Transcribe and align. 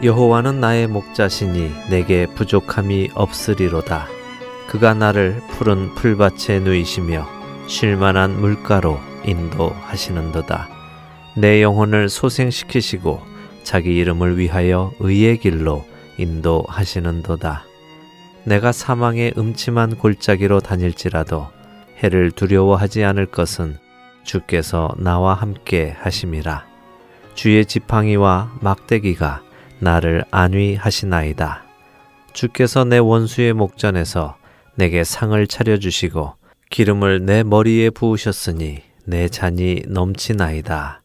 여호와는 0.00 0.60
나의 0.60 0.86
목자시니 0.86 1.72
내게 1.90 2.26
부족함이 2.26 3.10
없으리로다. 3.14 4.06
그가 4.68 4.94
나를 4.94 5.42
푸른 5.50 5.92
풀밭에 5.96 6.60
누이시며 6.60 7.26
쉴만한 7.66 8.40
물가로 8.40 9.00
인도하시는도다. 9.24 10.68
내 11.36 11.62
영혼을 11.62 12.08
소생시키시고 12.08 13.20
자기 13.64 13.96
이름을 13.96 14.38
위하여 14.38 14.92
의의 15.00 15.38
길로 15.38 15.84
인도하시는도다. 16.16 17.64
내가 18.44 18.70
사망의 18.70 19.34
음침한 19.36 19.96
골짜기로 19.96 20.60
다닐지라도 20.60 21.48
해를 22.04 22.30
두려워하지 22.30 23.02
않을 23.02 23.26
것은 23.26 23.78
주께서 24.22 24.94
나와 24.96 25.34
함께 25.34 25.96
하심이라. 25.98 26.64
주의 27.34 27.66
지팡이와 27.66 28.52
막대기가 28.60 29.47
나를 29.80 30.24
안위하시나이다. 30.30 31.64
주께서 32.32 32.84
내 32.84 32.98
원수의 32.98 33.52
목전에서 33.52 34.36
내게 34.74 35.04
상을 35.04 35.46
차려주시고 35.46 36.34
기름을 36.70 37.24
내 37.24 37.42
머리에 37.42 37.90
부으셨으니 37.90 38.82
내 39.04 39.28
잔이 39.28 39.82
넘치나이다. 39.88 41.02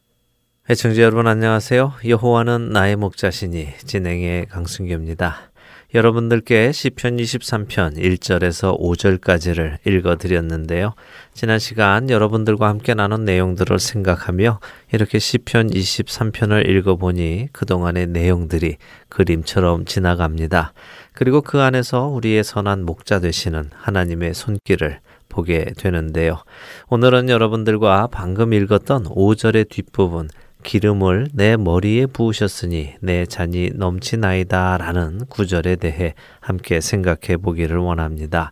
애청자 0.70 1.02
여러분 1.02 1.28
안녕하세요. 1.28 1.94
여호와는 2.08 2.70
나의 2.70 2.96
목자시니 2.96 3.78
진행의 3.86 4.48
강승규입니다. 4.48 5.53
여러분들께 5.94 6.72
시편 6.72 7.18
23편 7.18 7.98
1절에서 7.98 8.80
5절까지를 8.80 9.78
읽어 9.86 10.16
드렸는데요. 10.16 10.96
지난 11.36 11.60
시간 11.60 12.10
여러분들과 12.10 12.68
함께 12.68 12.96
나눈 12.96 13.26
내용들을 13.26 13.78
생각하며 13.78 14.60
이렇게 14.92 15.20
시편 15.20 15.70
23편을 15.70 16.68
읽어 16.68 16.96
보니 16.96 17.50
그동안의 17.52 18.08
내용들이 18.08 18.78
그림처럼 19.10 19.86
지나갑니다. 19.86 20.74
그리고 21.14 21.42
그 21.42 21.62
안에서 21.62 22.08
우리의 22.08 22.44
선한 22.44 22.86
목자 22.86 23.20
되시는 23.20 23.70
하나님의 23.76 24.34
손길을 24.34 25.00
보게 25.30 25.66
되는데요. 25.78 26.44
오늘은 26.90 27.30
여러분들과 27.30 28.08
방금 28.12 28.54
읽었던 28.54 29.04
5절의 29.04 29.70
뒷부분 29.70 30.30
기름을 30.64 31.30
내 31.34 31.58
머리에 31.58 32.06
부으셨으니 32.06 32.96
내 33.02 33.26
잔이 33.26 33.72
넘치나이다 33.76 34.78
라는 34.78 35.26
구절에 35.28 35.76
대해 35.76 36.16
함께 36.40 36.82
생각해 36.82 37.38
보기를 37.38 37.78
원합니다. 37.78 38.52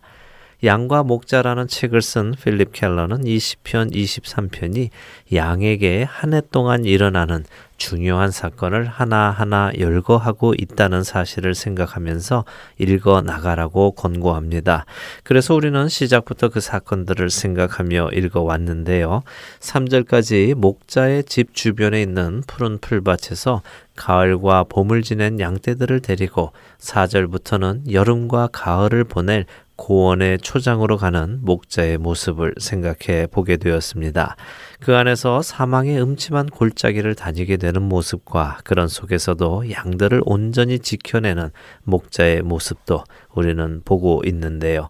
양과 0.64 1.02
목자라는 1.02 1.66
책을 1.68 2.02
쓴 2.02 2.32
필립 2.32 2.72
켈러는 2.72 3.26
이 3.26 3.38
시편 3.38 3.90
23편이 3.90 4.90
양에게 5.32 6.04
한 6.04 6.32
해 6.34 6.40
동안 6.50 6.84
일어나는 6.84 7.44
중요한 7.76 8.30
사건을 8.30 8.86
하나하나 8.86 9.72
열거하고 9.76 10.54
있다는 10.56 11.02
사실을 11.02 11.54
생각하면서 11.54 12.44
읽어 12.78 13.22
나가라고 13.22 13.90
권고합니다. 13.90 14.86
그래서 15.24 15.54
우리는 15.54 15.88
시작부터 15.88 16.48
그 16.48 16.60
사건들을 16.60 17.28
생각하며 17.28 18.10
읽어 18.12 18.42
왔는데요. 18.42 19.24
3절까지 19.58 20.54
목자의 20.54 21.24
집 21.24 21.54
주변에 21.54 22.00
있는 22.00 22.42
푸른 22.46 22.78
풀밭에서 22.78 23.62
가을과 23.96 24.64
봄을 24.68 25.02
지낸 25.02 25.40
양떼들을 25.40 26.00
데리고 26.00 26.52
4절부터는 26.78 27.92
여름과 27.92 28.50
가을을 28.52 29.04
보낼 29.04 29.44
고원의 29.82 30.38
초장으로 30.38 30.96
가는 30.96 31.40
목자의 31.42 31.98
모습을 31.98 32.54
생각해 32.60 33.26
보게 33.26 33.56
되었습니다. 33.56 34.36
그 34.82 34.96
안에서 34.96 35.42
사망의 35.42 36.02
음침한 36.02 36.46
골짜기를 36.46 37.14
다니게 37.14 37.56
되는 37.56 37.82
모습과 37.82 38.58
그런 38.64 38.88
속에서도 38.88 39.70
양들을 39.70 40.22
온전히 40.24 40.80
지켜내는 40.80 41.50
목자의 41.84 42.42
모습도 42.42 43.04
우리는 43.32 43.80
보고 43.84 44.22
있는데요. 44.26 44.88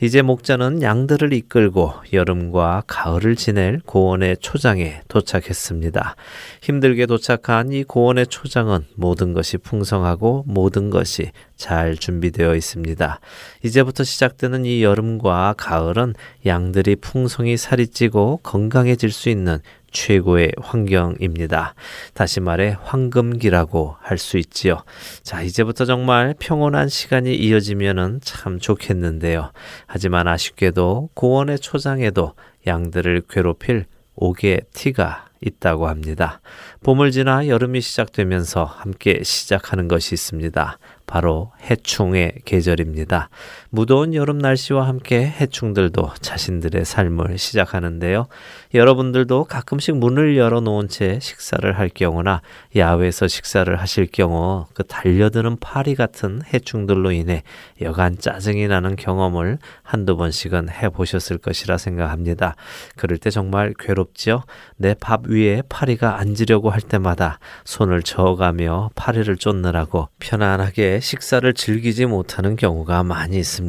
이제 0.00 0.22
목자는 0.22 0.80
양들을 0.80 1.34
이끌고 1.34 1.92
여름과 2.12 2.84
가을을 2.86 3.36
지낼 3.36 3.80
고원의 3.84 4.38
초장에 4.38 5.02
도착했습니다. 5.08 6.16
힘들게 6.62 7.04
도착한 7.04 7.70
이 7.72 7.84
고원의 7.84 8.28
초장은 8.28 8.86
모든 8.94 9.34
것이 9.34 9.58
풍성하고 9.58 10.44
모든 10.46 10.88
것이 10.88 11.32
잘 11.56 11.96
준비되어 11.96 12.56
있습니다. 12.56 13.20
이제부터 13.62 14.04
시작되는 14.04 14.64
이 14.64 14.82
여름과 14.82 15.54
가을은 15.56 16.14
양들이 16.46 16.96
풍성히 16.96 17.56
살이 17.56 17.86
찌고 17.86 18.40
건강해질 18.42 19.10
수 19.10 19.28
있는 19.34 19.58
최고의 19.90 20.52
환경입니다. 20.60 21.74
다시 22.14 22.40
말해 22.40 22.76
황금기라고 22.82 23.96
할 24.00 24.18
수 24.18 24.38
있지요. 24.38 24.82
자, 25.22 25.42
이제부터 25.42 25.84
정말 25.84 26.34
평온한 26.38 26.88
시간이 26.88 27.34
이어지면은 27.34 28.20
참 28.22 28.58
좋겠는데요. 28.58 29.52
하지만 29.86 30.28
아쉽게도 30.28 31.10
고원의 31.14 31.58
초장에도 31.58 32.34
양들을 32.66 33.24
괴롭힐 33.28 33.84
옥의 34.16 34.62
티가 34.72 35.26
있다고 35.40 35.88
합니다. 35.88 36.40
봄을 36.82 37.10
지나 37.10 37.48
여름이 37.48 37.80
시작되면서 37.82 38.64
함께 38.64 39.20
시작하는 39.22 39.88
것이 39.88 40.14
있습니다. 40.14 40.78
바로 41.06 41.52
해충의 41.68 42.40
계절입니다. 42.46 43.28
무더운 43.74 44.14
여름 44.14 44.38
날씨와 44.38 44.86
함께 44.86 45.26
해충들도 45.26 46.12
자신들의 46.20 46.84
삶을 46.84 47.38
시작하는데요. 47.38 48.28
여러분들도 48.72 49.46
가끔씩 49.46 49.96
문을 49.96 50.36
열어놓은 50.36 50.86
채 50.86 51.18
식사를 51.20 51.76
할 51.76 51.88
경우나 51.88 52.40
야외에서 52.76 53.26
식사를 53.26 53.74
하실 53.74 54.06
경우 54.06 54.66
그 54.74 54.84
달려드는 54.84 55.56
파리 55.58 55.96
같은 55.96 56.42
해충들로 56.52 57.10
인해 57.10 57.42
여간 57.80 58.16
짜증이 58.16 58.68
나는 58.68 58.94
경험을 58.94 59.58
한두 59.82 60.16
번씩은 60.16 60.68
해보셨을 60.70 61.38
것이라 61.38 61.76
생각합니다. 61.76 62.54
그럴 62.94 63.18
때 63.18 63.30
정말 63.30 63.74
괴롭지요? 63.76 64.44
내 64.76 64.94
밥 65.00 65.26
위에 65.26 65.62
파리가 65.68 66.20
앉으려고 66.20 66.70
할 66.70 66.80
때마다 66.80 67.40
손을 67.64 68.04
저어가며 68.04 68.90
파리를 68.94 69.36
쫓느라고 69.36 70.10
편안하게 70.20 71.00
식사를 71.00 71.52
즐기지 71.54 72.06
못하는 72.06 72.54
경우가 72.54 73.02
많이 73.02 73.36
있습니다. 73.36 73.63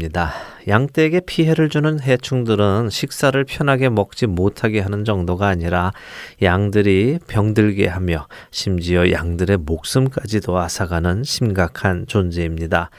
양떼에게 0.68 1.21
피해를 1.21 1.69
주는 1.69 2.00
해충들은 2.00 2.89
식사를 2.89 3.44
편하게 3.45 3.89
먹지 3.89 4.27
못하게 4.27 4.80
하는 4.80 5.06
정도가 5.06 5.47
아니라 5.47 5.92
양들이 6.42 7.19
병들게 7.27 7.88
하며 7.88 8.27
심지어 8.51 9.12
양들의 9.12 9.57
목숨까지도 9.57 10.57
앗아가는 10.57 11.24
심각한 11.24 12.06
존재입니다. 12.07 12.89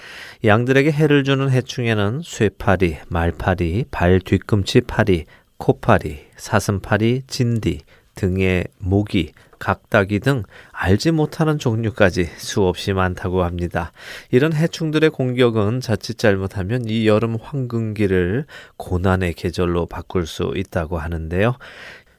양들에게 0.45 0.93
해를 0.93 1.25
주는 1.25 1.51
해충에는 1.51 2.23
쇠파리, 2.25 2.99
말파리, 3.09 3.87
발 3.91 4.21
뒤꿈치 4.21 4.81
파리, 4.81 5.25
코파리, 5.59 6.27
사슴파리, 6.37 7.23
진디, 7.27 7.81
등의 8.15 8.65
모기, 8.79 9.33
각닭이 9.59 10.21
등 10.21 10.43
알지 10.73 11.11
못하는 11.11 11.59
종류까지 11.59 12.25
수없이 12.37 12.93
많다고 12.93 13.45
합니다. 13.45 13.93
이런 14.31 14.53
해충들의 14.53 15.11
공격은 15.11 15.81
자칫 15.81 16.19
잘못하면 16.19 16.85
이 16.87 17.07
여름 17.07 17.37
황금기를 17.41 18.47
고난의 18.77 19.35
계절로 19.35 19.87
바꿀 19.87 20.27
수 20.27 20.53
있다고 20.55 20.99
하는데요. 20.99 21.57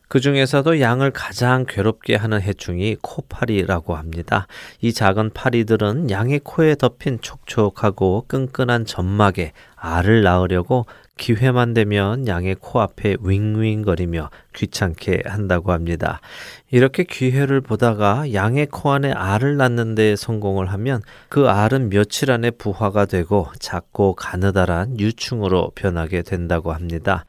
그 0.07 0.21
중에서도 0.21 0.79
양을 0.79 1.11
가장 1.11 1.65
괴롭게 1.67 2.15
하는 2.15 2.41
해충이 2.41 2.97
코파리라고 3.01 3.95
합니다. 3.95 4.47
이 4.79 4.93
작은 4.93 5.31
파리들은 5.33 6.09
양의 6.09 6.41
코에 6.43 6.75
덮인 6.75 7.19
촉촉하고 7.21 8.25
끈끈한 8.27 8.85
점막에 8.85 9.51
알을 9.75 10.23
낳으려고 10.23 10.85
기회만 11.17 11.73
되면 11.73 12.27
양의 12.27 12.55
코앞에 12.59 13.17
윙윙거리며 13.21 14.29
귀찮게 14.55 15.23
한다고 15.25 15.71
합니다. 15.71 16.21
이렇게 16.71 17.03
기회를 17.03 17.61
보다가 17.61 18.33
양의 18.33 18.67
코 18.67 18.91
안에 18.91 19.11
알을 19.11 19.57
낳는 19.57 19.95
데 19.95 20.15
성공을 20.15 20.71
하면 20.71 21.01
그 21.29 21.49
알은 21.49 21.89
며칠 21.89 22.31
안에 22.31 22.51
부화가 22.51 23.05
되고 23.05 23.47
작고 23.59 24.15
가느다란 24.15 24.99
유충으로 24.99 25.71
변하게 25.75 26.21
된다고 26.21 26.73
합니다. 26.73 27.25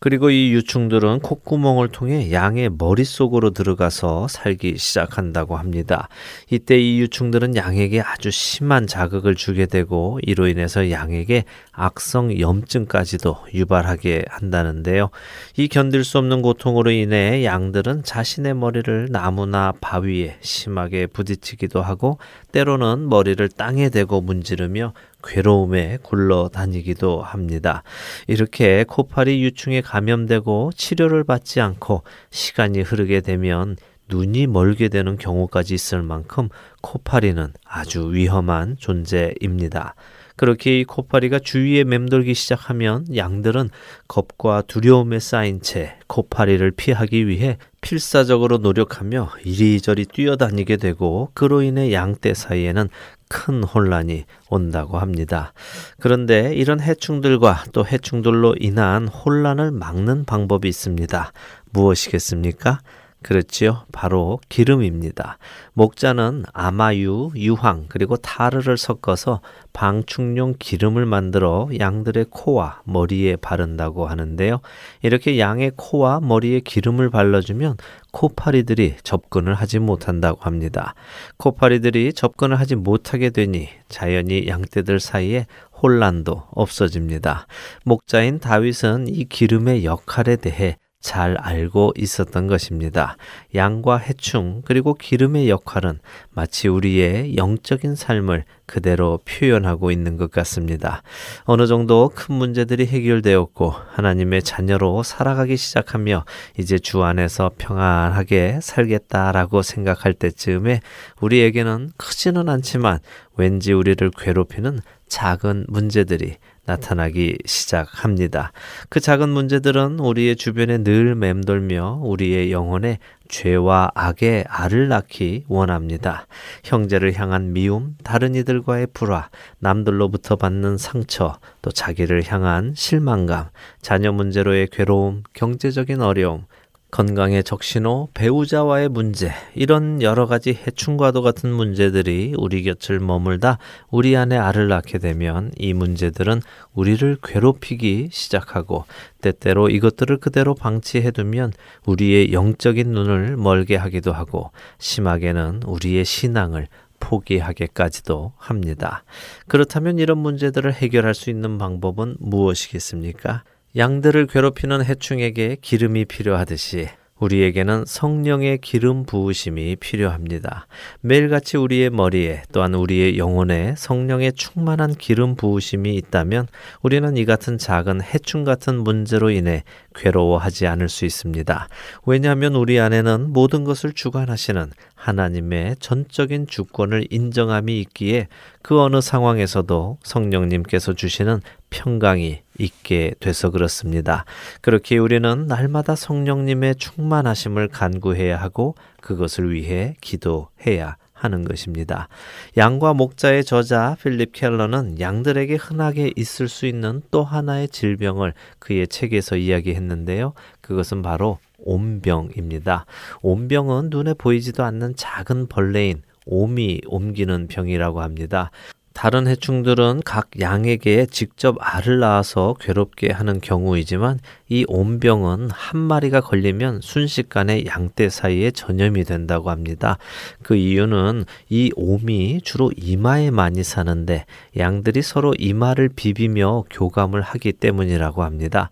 그리고 0.00 0.30
이 0.30 0.52
유충들은 0.52 1.20
콧구멍을 1.20 1.88
통해 1.88 2.30
양의 2.30 2.70
머릿속으로 2.78 3.50
들어가서 3.50 4.28
살기 4.28 4.78
시작한다고 4.78 5.56
합니다. 5.56 6.08
이때 6.50 6.78
이 6.78 7.00
유충들은 7.00 7.56
양에게 7.56 8.00
아주 8.00 8.30
심한 8.30 8.86
자극을 8.86 9.34
주게 9.34 9.66
되고 9.66 10.20
이로 10.22 10.46
인해서 10.46 10.90
양에게 10.90 11.44
악성 11.72 12.38
염증까지도 12.38 13.38
유발하게 13.54 14.24
한다는데요. 14.28 15.10
이 15.56 15.66
견딜 15.68 16.04
수 16.04 16.18
없는 16.18 16.42
고통으로 16.42 16.90
인해 16.90 17.44
양들은 17.44 18.04
자신의 18.04 18.54
머리를 18.54 19.08
나무나 19.10 19.72
바위에 19.80 20.36
심하게 20.40 21.06
부딪히기도 21.06 21.82
하고 21.82 22.18
때로는 22.52 23.08
머리를 23.08 23.46
땅에 23.50 23.88
대고 23.88 24.20
문지르며 24.20 24.92
괴로움에 25.22 25.98
굴러다니기도 26.02 27.22
합니다. 27.22 27.82
이렇게 28.26 28.84
코파리 28.84 29.42
유충에 29.42 29.80
감염되고 29.80 30.72
치료를 30.74 31.24
받지 31.24 31.60
않고 31.60 32.02
시간이 32.30 32.80
흐르게 32.80 33.20
되면 33.20 33.76
눈이 34.08 34.46
멀게 34.46 34.88
되는 34.88 35.18
경우까지 35.18 35.74
있을 35.74 36.02
만큼 36.02 36.48
코파리는 36.80 37.52
아주 37.64 38.12
위험한 38.12 38.76
존재입니다. 38.78 39.94
그렇게 40.38 40.78
이 40.78 40.84
코파리가 40.84 41.40
주위에 41.40 41.82
맴돌기 41.82 42.32
시작하면 42.32 43.04
양들은 43.14 43.70
겁과 44.06 44.62
두려움에 44.62 45.18
쌓인 45.18 45.60
채 45.60 45.98
코파리를 46.06 46.70
피하기 46.70 47.26
위해 47.26 47.58
필사적으로 47.80 48.58
노력하며 48.58 49.30
이리저리 49.44 50.04
뛰어다니게 50.04 50.76
되고 50.76 51.32
그로 51.34 51.62
인해 51.62 51.92
양떼 51.92 52.34
사이에는 52.34 52.88
큰 53.28 53.64
혼란이 53.64 54.26
온다고 54.48 54.98
합니다. 54.98 55.52
그런데 55.98 56.54
이런 56.54 56.80
해충들과 56.80 57.64
또 57.72 57.84
해충들로 57.84 58.54
인한 58.60 59.08
혼란을 59.08 59.72
막는 59.72 60.24
방법이 60.24 60.68
있습니다. 60.68 61.32
무엇이겠습니까? 61.72 62.78
그렇지요. 63.22 63.84
바로 63.90 64.38
기름입니다. 64.48 65.38
목자는 65.72 66.44
아마유, 66.52 67.30
유황, 67.34 67.86
그리고 67.88 68.16
타르를 68.16 68.76
섞어서 68.76 69.40
방충용 69.72 70.54
기름을 70.58 71.04
만들어 71.04 71.68
양들의 71.78 72.26
코와 72.30 72.82
머리에 72.84 73.36
바른다고 73.36 74.06
하는데요. 74.06 74.60
이렇게 75.02 75.38
양의 75.38 75.72
코와 75.76 76.20
머리에 76.20 76.60
기름을 76.60 77.10
발라주면 77.10 77.76
코파리들이 78.12 78.96
접근을 79.02 79.54
하지 79.54 79.80
못한다고 79.80 80.42
합니다. 80.42 80.94
코파리들이 81.38 82.12
접근을 82.12 82.58
하지 82.58 82.76
못하게 82.76 83.30
되니 83.30 83.68
자연히 83.88 84.46
양떼들 84.46 85.00
사이에 85.00 85.46
혼란도 85.82 86.44
없어집니다. 86.50 87.46
목자인 87.84 88.38
다윗은 88.38 89.08
이 89.08 89.24
기름의 89.24 89.84
역할에 89.84 90.36
대해 90.36 90.76
잘 91.00 91.36
알고 91.36 91.92
있었던 91.96 92.48
것입니다. 92.48 93.16
양과 93.54 93.98
해충 93.98 94.62
그리고 94.64 94.94
기름의 94.94 95.48
역할은 95.48 96.00
마치 96.30 96.66
우리의 96.66 97.36
영적인 97.36 97.94
삶을 97.94 98.44
그대로 98.66 99.20
표현하고 99.24 99.92
있는 99.92 100.16
것 100.16 100.30
같습니다. 100.30 101.02
어느 101.44 101.66
정도 101.66 102.10
큰 102.14 102.34
문제들이 102.34 102.86
해결되었고 102.86 103.70
하나님의 103.70 104.42
자녀로 104.42 105.04
살아가기 105.04 105.56
시작하며 105.56 106.24
이제 106.58 106.78
주 106.78 107.02
안에서 107.04 107.52
평안하게 107.56 108.58
살겠다라고 108.60 109.62
생각할 109.62 110.14
때쯤에 110.14 110.80
우리에게는 111.20 111.90
크지는 111.96 112.48
않지만 112.48 112.98
왠지 113.36 113.72
우리를 113.72 114.10
괴롭히는 114.18 114.80
작은 115.08 115.66
문제들이 115.68 116.36
나타나기 116.68 117.38
시작합니다. 117.46 118.52
그 118.90 119.00
작은 119.00 119.30
문제들은 119.30 119.98
우리의 120.00 120.36
주변에 120.36 120.78
늘 120.84 121.14
맴돌며 121.14 122.00
우리의 122.02 122.52
영혼에 122.52 122.98
죄와 123.28 123.90
악의 123.94 124.44
알을 124.48 124.88
낳기 124.88 125.44
원합니다. 125.48 126.26
형제를 126.64 127.18
향한 127.18 127.54
미움, 127.54 127.96
다른 128.04 128.34
이들과의 128.34 128.88
불화, 128.92 129.30
남들로부터 129.60 130.36
받는 130.36 130.76
상처, 130.76 131.38
또 131.62 131.70
자기를 131.70 132.22
향한 132.30 132.74
실망감, 132.76 133.48
자녀 133.80 134.12
문제로의 134.12 134.68
괴로움, 134.70 135.22
경제적인 135.32 136.02
어려움, 136.02 136.44
건강의 136.90 137.44
적신호, 137.44 138.08
배우자와의 138.14 138.88
문제, 138.88 139.30
이런 139.54 140.00
여러 140.00 140.26
가지 140.26 140.54
해충과도 140.54 141.20
같은 141.20 141.52
문제들이 141.52 142.34
우리 142.38 142.62
곁을 142.62 142.98
머물다 142.98 143.58
우리 143.90 144.16
안에 144.16 144.38
알을 144.38 144.68
낳게 144.68 144.98
되면 144.98 145.52
이 145.58 145.74
문제들은 145.74 146.40
우리를 146.72 147.18
괴롭히기 147.22 148.08
시작하고 148.10 148.86
때때로 149.20 149.68
이것들을 149.68 150.16
그대로 150.16 150.54
방치해두면 150.54 151.52
우리의 151.84 152.32
영적인 152.32 152.90
눈을 152.90 153.36
멀게 153.36 153.76
하기도 153.76 154.12
하고 154.12 154.50
심하게는 154.78 155.64
우리의 155.66 156.06
신앙을 156.06 156.68
포기하게까지도 157.00 158.32
합니다. 158.36 159.04
그렇다면 159.46 159.98
이런 159.98 160.18
문제들을 160.18 160.72
해결할 160.72 161.14
수 161.14 161.30
있는 161.30 161.58
방법은 161.58 162.16
무엇이겠습니까? 162.18 163.44
양들을 163.76 164.26
괴롭히는 164.26 164.84
해충에게 164.84 165.58
기름이 165.60 166.06
필요하듯이 166.06 166.88
우리에게는 167.18 167.84
성령의 167.86 168.58
기름 168.58 169.04
부으심이 169.04 169.76
필요합니다. 169.76 170.66
매일같이 171.00 171.56
우리의 171.56 171.90
머리에 171.90 172.42
또한 172.52 172.74
우리의 172.74 173.18
영혼에 173.18 173.74
성령의 173.76 174.34
충만한 174.34 174.94
기름 174.94 175.34
부으심이 175.34 175.94
있다면 175.96 176.46
우리는 176.82 177.16
이 177.16 177.24
같은 177.24 177.58
작은 177.58 178.02
해충 178.02 178.44
같은 178.44 178.76
문제로 178.76 179.30
인해 179.30 179.64
괴로워하지 179.94 180.66
않을 180.66 180.88
수 180.88 181.04
있습니다. 181.04 181.68
왜냐하면 182.06 182.54
우리 182.54 182.78
안에는 182.78 183.32
모든 183.32 183.64
것을 183.64 183.92
주관하시는 183.92 184.70
하나님의 184.94 185.76
전적인 185.80 186.46
주권을 186.46 187.06
인정함이 187.10 187.80
있기에 187.80 188.28
그 188.62 188.80
어느 188.80 189.00
상황에서도 189.00 189.98
성령님께서 190.02 190.92
주시는 190.92 191.40
평강이 191.70 192.42
있게 192.58 193.14
돼서 193.20 193.50
그렇습니다. 193.50 194.24
그렇게 194.60 194.98
우리는 194.98 195.46
날마다 195.46 195.94
성령님의 195.94 196.76
충만하심을 196.76 197.68
간구해야 197.68 198.36
하고 198.36 198.74
그것을 199.00 199.52
위해 199.54 199.94
기도해야 200.00 200.96
하는 201.12 201.44
것입니다. 201.44 202.08
양과 202.56 202.94
목자의 202.94 203.44
저자 203.44 203.96
필립 204.02 204.32
켈러는 204.32 205.00
양들에게 205.00 205.56
흔하게 205.56 206.12
있을 206.16 206.48
수 206.48 206.66
있는 206.66 207.02
또 207.10 207.24
하나의 207.24 207.68
질병을 207.68 208.34
그의 208.58 208.86
책에서 208.86 209.36
이야기했는데요. 209.36 210.32
그것은 210.60 211.02
바로 211.02 211.38
옴병입니다. 211.58 212.86
옴병은 213.22 213.88
눈에 213.90 214.14
보이지도 214.14 214.62
않는 214.62 214.94
작은 214.96 215.48
벌레인 215.48 216.02
옴이 216.26 216.82
옮기는 216.86 217.48
병이라고 217.48 218.00
합니다. 218.00 218.50
다른 218.98 219.28
해충들은 219.28 220.02
각 220.04 220.28
양에게 220.40 221.06
직접 221.06 221.54
알을 221.60 222.00
낳아서 222.00 222.56
괴롭게 222.58 223.12
하는 223.12 223.40
경우이지만 223.40 224.18
이 224.48 224.64
옴병은 224.66 225.50
한 225.52 225.78
마리가 225.78 226.20
걸리면 226.20 226.80
순식간에 226.80 227.64
양떼 227.64 228.08
사이에 228.08 228.50
전염이 228.50 229.04
된다고 229.04 229.50
합니다. 229.50 229.98
그 230.42 230.56
이유는 230.56 231.26
이 231.48 231.70
옴이 231.76 232.40
주로 232.42 232.72
이마에 232.76 233.30
많이 233.30 233.62
사는데 233.62 234.24
양들이 234.56 235.02
서로 235.02 235.32
이마를 235.38 235.90
비비며 235.94 236.64
교감을 236.68 237.22
하기 237.22 237.52
때문이라고 237.52 238.24
합니다. 238.24 238.68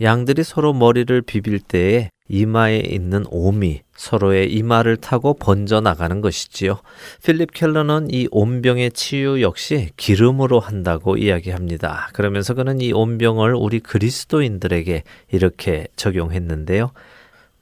양들이 0.00 0.44
서로 0.44 0.72
머리를 0.72 1.22
비빌 1.22 1.60
때에 1.60 2.10
이마에 2.28 2.78
있는 2.78 3.24
옴이 3.30 3.80
서로의 3.96 4.52
이마를 4.52 4.98
타고 4.98 5.34
번져 5.34 5.80
나가는 5.80 6.20
것이지요. 6.20 6.78
필립 7.24 7.52
켈러는 7.52 8.08
이 8.10 8.28
온병의 8.30 8.92
치유 8.92 9.40
역시 9.40 9.90
기름으로 9.96 10.60
한다고 10.60 11.16
이야기합니다. 11.16 12.10
그러면서 12.12 12.54
그는 12.54 12.80
이 12.80 12.92
온병을 12.92 13.54
우리 13.54 13.80
그리스도인들에게 13.80 15.02
이렇게 15.32 15.88
적용했는데요. 15.96 16.92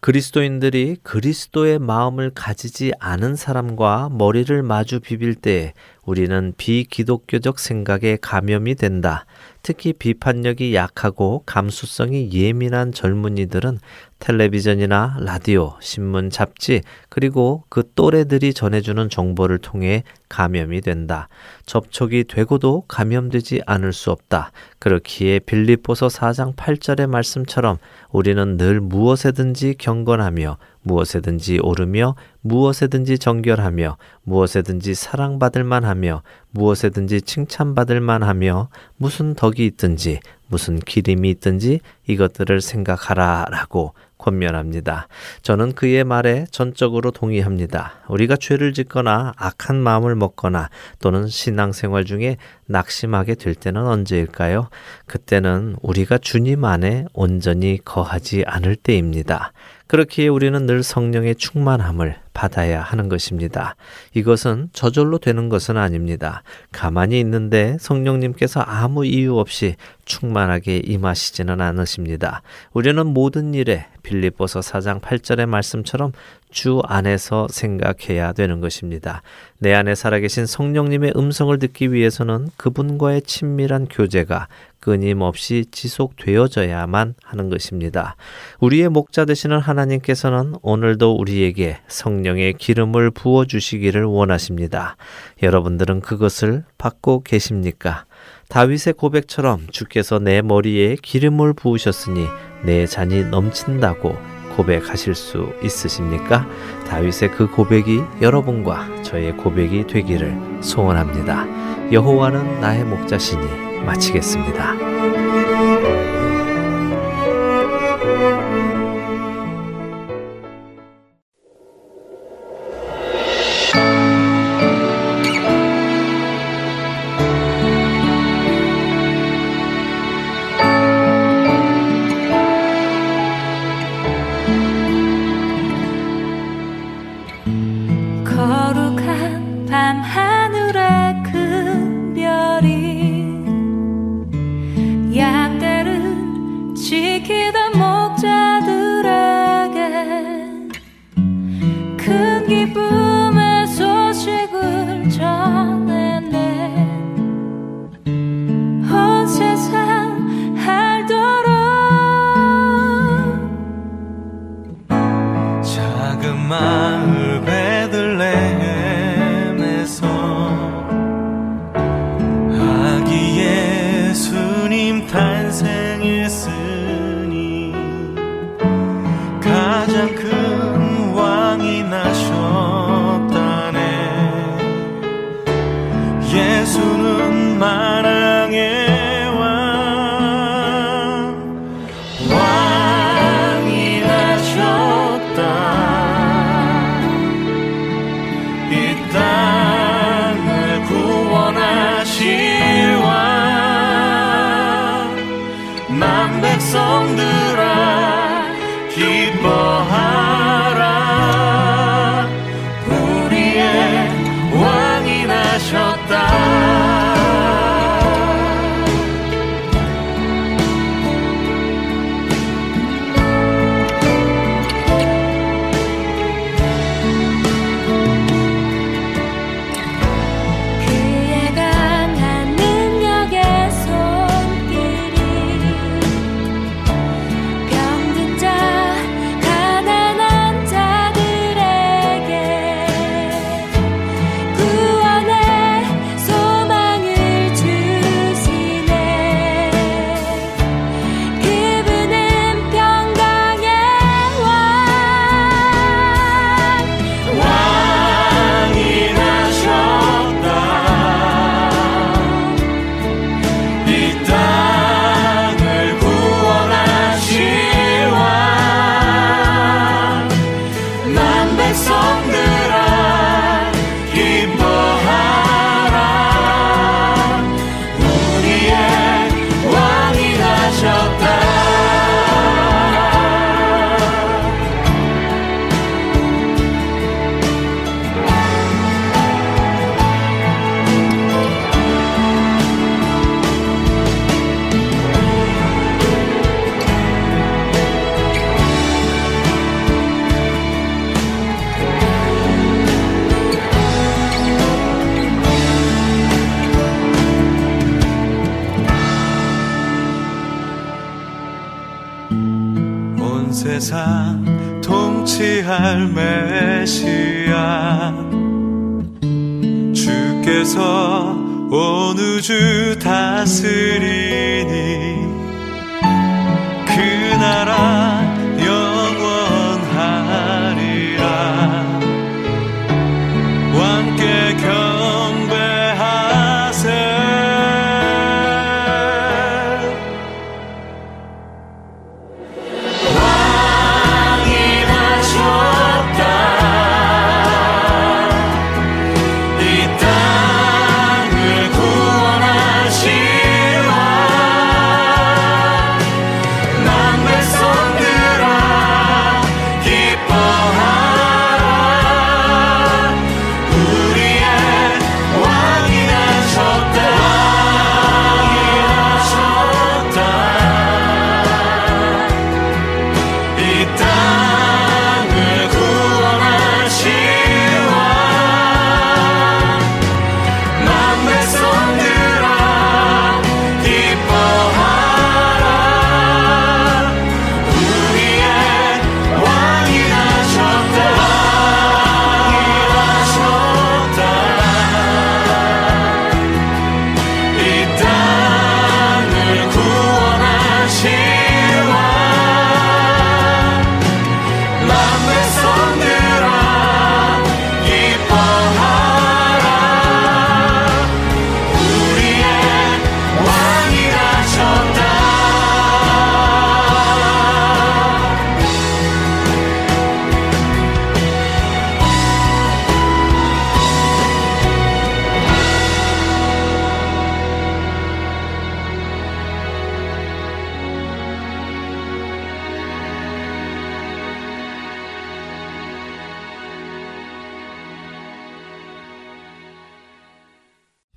그리스도인들이 0.01 0.99
그리스도의 1.03 1.79
마음을 1.79 2.31
가지지 2.35 2.93
않은 3.01 3.35
사람과 3.35 4.11
머리를 4.13 4.63
마주 4.63 5.01
비빌 5.01 5.35
때 5.35 5.73
우리는 6.05 6.53
비기독교적 6.57 7.59
생각에 7.59 8.19
감염이 8.21 8.75
된다. 8.77 9.25
특히 9.67 9.93
비판력이 9.93 10.77
약하고 10.77 11.43
감수성이 11.45 12.31
예민한 12.33 12.93
젊은이들은 12.93 13.81
텔레비전이나 14.19 15.19
라디오, 15.21 15.75
신문, 15.81 16.31
잡지, 16.31 16.81
그리고 17.09 17.65
그 17.69 17.83
또래들이 17.95 18.55
전해주는 18.55 19.11
정보를 19.11 19.59
통해 19.59 20.03
감염이 20.29 20.81
된다. 20.81 21.29
접촉이 21.67 22.25
되고도 22.25 22.85
감염되지 22.89 23.63
않을 23.67 23.93
수 23.93 24.11
없다. 24.11 24.51
그렇기에 24.79 25.41
빌립보서 25.41 26.09
4장 26.09 26.57
8절의 26.57 27.07
말씀처럼 27.09 27.79
우리는 28.11 28.57
늘 28.57 28.81
무엇에든지 28.81 29.75
경건하며 29.79 30.57
무엇에든지 30.83 31.59
오르며 31.63 32.15
무엇에든지 32.41 33.19
정결하며 33.19 33.97
무엇에든지 34.23 34.95
사랑받을 34.95 35.65
만하며 35.65 36.23
무엇에든지 36.51 37.23
칭찬받을 37.23 38.01
만하며 38.01 38.69
무슨 38.97 39.35
덕이 39.35 39.67
있든지 39.67 40.21
무슨 40.49 40.79
기림이 40.79 41.29
있든지 41.31 41.81
이것들을 42.07 42.61
생각하라라고 42.61 43.95
권면합니다. 44.19 45.09
저는 45.43 45.73
그의 45.73 46.05
말에 46.05 46.47
전적으로 46.51 47.11
동의합니다. 47.11 48.01
우리가 48.09 48.37
죄를 48.37 48.73
짓거나 48.73 49.35
악한 49.37 49.77
마음을 49.77 50.15
먹거나 50.15 50.69
또는 51.01 51.27
신앙생활 51.27 52.05
중에 52.05 52.37
낙심하게 52.67 53.35
될 53.35 53.55
때는 53.55 53.87
언제일까요? 53.87 54.69
그때는 55.07 55.77
우리가 55.83 56.19
주님 56.19 56.65
안에 56.65 57.07
온전히 57.13 57.79
거하지 57.85 58.45
않을 58.47 58.77
때입니다. 58.77 59.53
그렇기에 59.87 60.27
우리는 60.27 60.67
늘 60.67 60.83
성령의 60.83 61.37
충만함을 61.37 62.17
받아야 62.35 62.83
하는 62.83 63.09
것입니다. 63.09 63.77
이것은 64.15 64.69
저절로 64.73 65.19
되는 65.19 65.49
것은 65.49 65.77
아닙니다. 65.77 66.43
가만히 66.73 67.21
있는데 67.21 67.77
성령님께서 67.81 68.61
아무 68.61 69.07
이유 69.07 69.39
없이 69.39 69.77
충만하게 70.05 70.79
임하시지는 70.85 71.61
않으십니다. 71.61 72.43
우리는 72.73 73.07
모든 73.07 73.55
일에 73.55 73.87
빌립보서 74.07 74.61
4장 74.61 75.01
8절의 75.01 75.47
말씀처럼 75.47 76.13
주 76.51 76.81
안에서 76.87 77.49
생각해야 77.51 78.33
되는 78.33 78.61
것입니다. 78.61 79.23
내 79.59 79.75
안에 79.75 79.95
살아계신 79.95 80.47
성령님의 80.47 81.15
음성을 81.17 81.59
듣기 81.59 81.93
위해서는 81.93 82.49
그분과의 82.57 83.23
친밀한 83.23 83.87
교제가 83.87 84.47
끊임없이 84.79 85.65
지속되어져야만 85.73 87.15
하는 87.25 87.51
것입니다. 87.51 88.15
우리의 88.61 88.89
목자 88.89 89.25
되시는 89.25 89.59
하나님께서는 89.59 90.55
오늘도 90.63 91.17
우리에게 91.17 91.79
성령의 91.89 92.53
기름을 92.55 93.11
부어 93.11 93.47
주시기를 93.47 94.05
원하십니다. 94.05 94.97
여러분들은 95.43 96.01
그것을 96.01 96.65
받고 96.79 97.25
계십니까? 97.25 98.05
다윗의 98.49 98.95
고백처럼 98.95 99.67
주께서 99.71 100.19
내 100.19 100.43
머리에 100.43 100.97
기름을 101.01 101.55
부으셨으니 101.55 102.27
내 102.65 102.87
잔이 102.87 103.25
넘친다고 103.25 104.17
고백하실 104.57 105.15
수 105.15 105.53
있으십니까? 105.63 106.49
다윗의 106.89 107.33
그 107.33 107.51
고백이 107.51 108.01
여러분과 108.23 109.03
저의 109.03 109.37
고백이 109.37 109.87
되기를 109.87 110.63
소원합니다. 110.63 111.93
여호와는 111.93 112.61
나의 112.61 112.85
목자시니 112.85 113.85
마치겠습니다. 113.85 116.16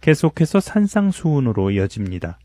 계속해서 0.10 0.60
산상수훈으로 0.60 1.70
이어집니다. 1.70 2.40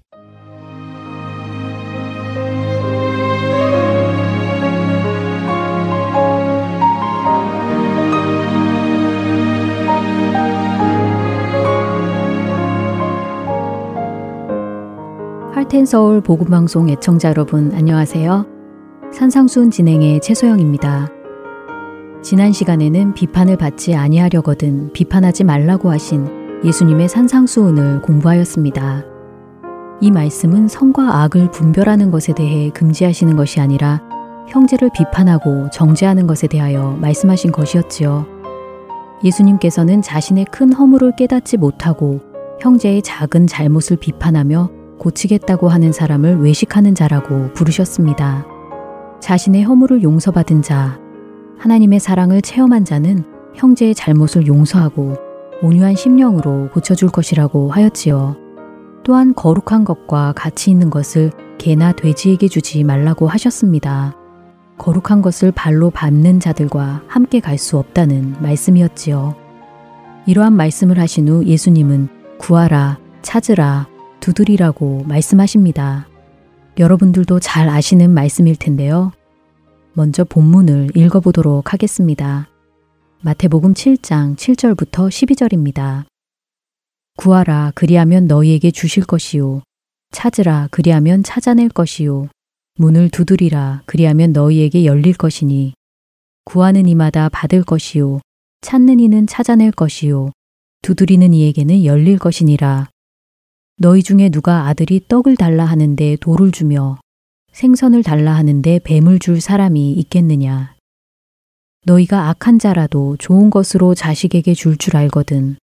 할텐서울 15.55 16.21
보급방송 16.21 16.91
애청자 16.91 17.31
여러분 17.31 17.73
안녕하세요. 17.73 18.47
산상수훈 19.11 19.71
진행의 19.71 20.21
최소영입니다. 20.21 21.09
지난 22.23 22.53
시간에는 22.53 23.15
비판을 23.15 23.57
받지 23.57 23.95
아니하려거든 23.95 24.93
비판하지 24.93 25.45
말라고 25.45 25.91
하신 25.91 26.44
예수님의 26.65 27.09
산상수훈을 27.11 28.01
공부하였습니다. 28.01 29.05
이 30.01 30.11
말씀은 30.11 30.67
선과 30.67 31.23
악을 31.23 31.51
분별하는 31.51 32.11
것에 32.11 32.33
대해 32.33 32.71
금지하시는 32.71 33.37
것이 33.37 33.61
아니라 33.61 34.01
형제를 34.49 34.91
비판하고 34.95 35.69
정죄하는 35.71 36.27
것에 36.27 36.47
대하여 36.47 36.97
말씀하신 37.01 37.53
것이었지요. 37.53 38.27
예수님께서는 39.23 40.01
자신의 40.01 40.47
큰 40.51 40.73
허물을 40.73 41.17
깨닫지 41.17 41.59
못하고 41.59 42.21
형제의 42.61 43.03
작은 43.03 43.47
잘못을 43.47 43.99
비판하며 43.99 44.71
고치겠다고 44.99 45.69
하는 45.69 45.93
사람을 45.93 46.41
외식하는 46.41 46.95
자라고 46.95 47.53
부르셨습니다. 47.53 48.47
자신의 49.21 49.65
허물을 49.65 50.03
용서받은 50.03 50.63
자, 50.63 50.99
하나님의 51.59 52.01
사랑을 52.01 52.41
체험한 52.41 52.85
자는 52.85 53.25
형제의 53.55 53.95
잘못을 53.95 54.47
용서하고 54.47 55.34
온유한 55.63 55.95
심령으로 55.95 56.71
고쳐줄 56.73 57.11
것이라고 57.11 57.71
하였지요. 57.71 58.37
또한 59.03 59.35
거룩한 59.35 59.85
것과 59.85 60.33
가치 60.35 60.71
있는 60.71 60.91
것을 60.91 61.31
개나 61.59 61.93
돼지에게 61.93 62.49
주지 62.49 62.85
말라고 62.85 63.29
하셨습니다. 63.29 64.17
거룩한 64.79 65.23
것을 65.23 65.53
발로 65.53 65.91
밟는 65.91 66.41
자들과 66.41 67.03
함께 67.07 67.41
갈 67.41 67.59
수 67.59 67.79
없다는 67.79 68.37
말씀이었지요. 68.41 69.37
이러한 70.27 70.55
말씀을 70.55 70.99
하신 70.99 71.29
후 71.29 71.45
예수님은 71.45 72.09
구하라, 72.39 72.99
찾으라, 73.23 73.87
두드리라고 74.21 75.05
말씀하십니다. 75.07 76.09
여러분들도 76.79 77.41
잘 77.41 77.69
아시는 77.69 78.11
말씀일 78.11 78.57
텐데요. 78.57 79.13
먼저 79.93 80.25
본문을 80.25 80.91
읽어보도록 80.97 81.73
하겠습니다. 81.73 82.49
마태복음 83.27 83.73
7장 83.73 84.37
7절부터 84.37 85.09
12절입니다. 85.09 86.05
구하라 87.17 87.73
그리하면 87.75 88.27
너희에게 88.27 88.71
주실 88.71 89.03
것이요. 89.07 89.63
찾으라 90.11 90.69
그리하면 90.71 91.23
찾아낼 91.23 91.71
것이요. 91.71 92.29
문을 92.75 93.09
두드리라 93.09 93.83
그리하면 93.87 94.33
너희에게 94.33 94.85
열릴 94.85 95.15
것이니. 95.15 95.73
구하는 96.45 96.87
이마다 96.87 97.31
받을 97.31 97.63
것이요. 97.65 98.21
찾는 98.61 99.01
이는 99.01 99.27
찾아낼 99.27 99.71
것이요. 99.71 100.31
두드리는 100.83 101.33
이에게는 101.33 101.87
열릴 101.87 102.19
것이니라. 102.19 102.91
너희 103.79 104.03
중에 104.03 104.29
누가 104.29 104.67
아들이 104.67 105.01
떡을 105.09 105.39
달라 105.39 105.65
하는데 105.65 106.17
돌을 106.21 106.53
주며 106.53 106.99
생선을 107.53 108.03
달라 108.03 108.35
하는데 108.35 108.81
뱀을 108.81 109.19
줄 109.19 109.41
사람이 109.41 109.93
있겠느냐 109.93 110.74
너희가 111.87 112.29
악한 112.31 112.59
자라도 112.59 113.17
좋은 113.19 113.51
것으로 113.51 113.95
자식에게 113.95 114.55
줄줄 114.55 114.79
줄 114.79 114.97
알거든. 114.97 115.57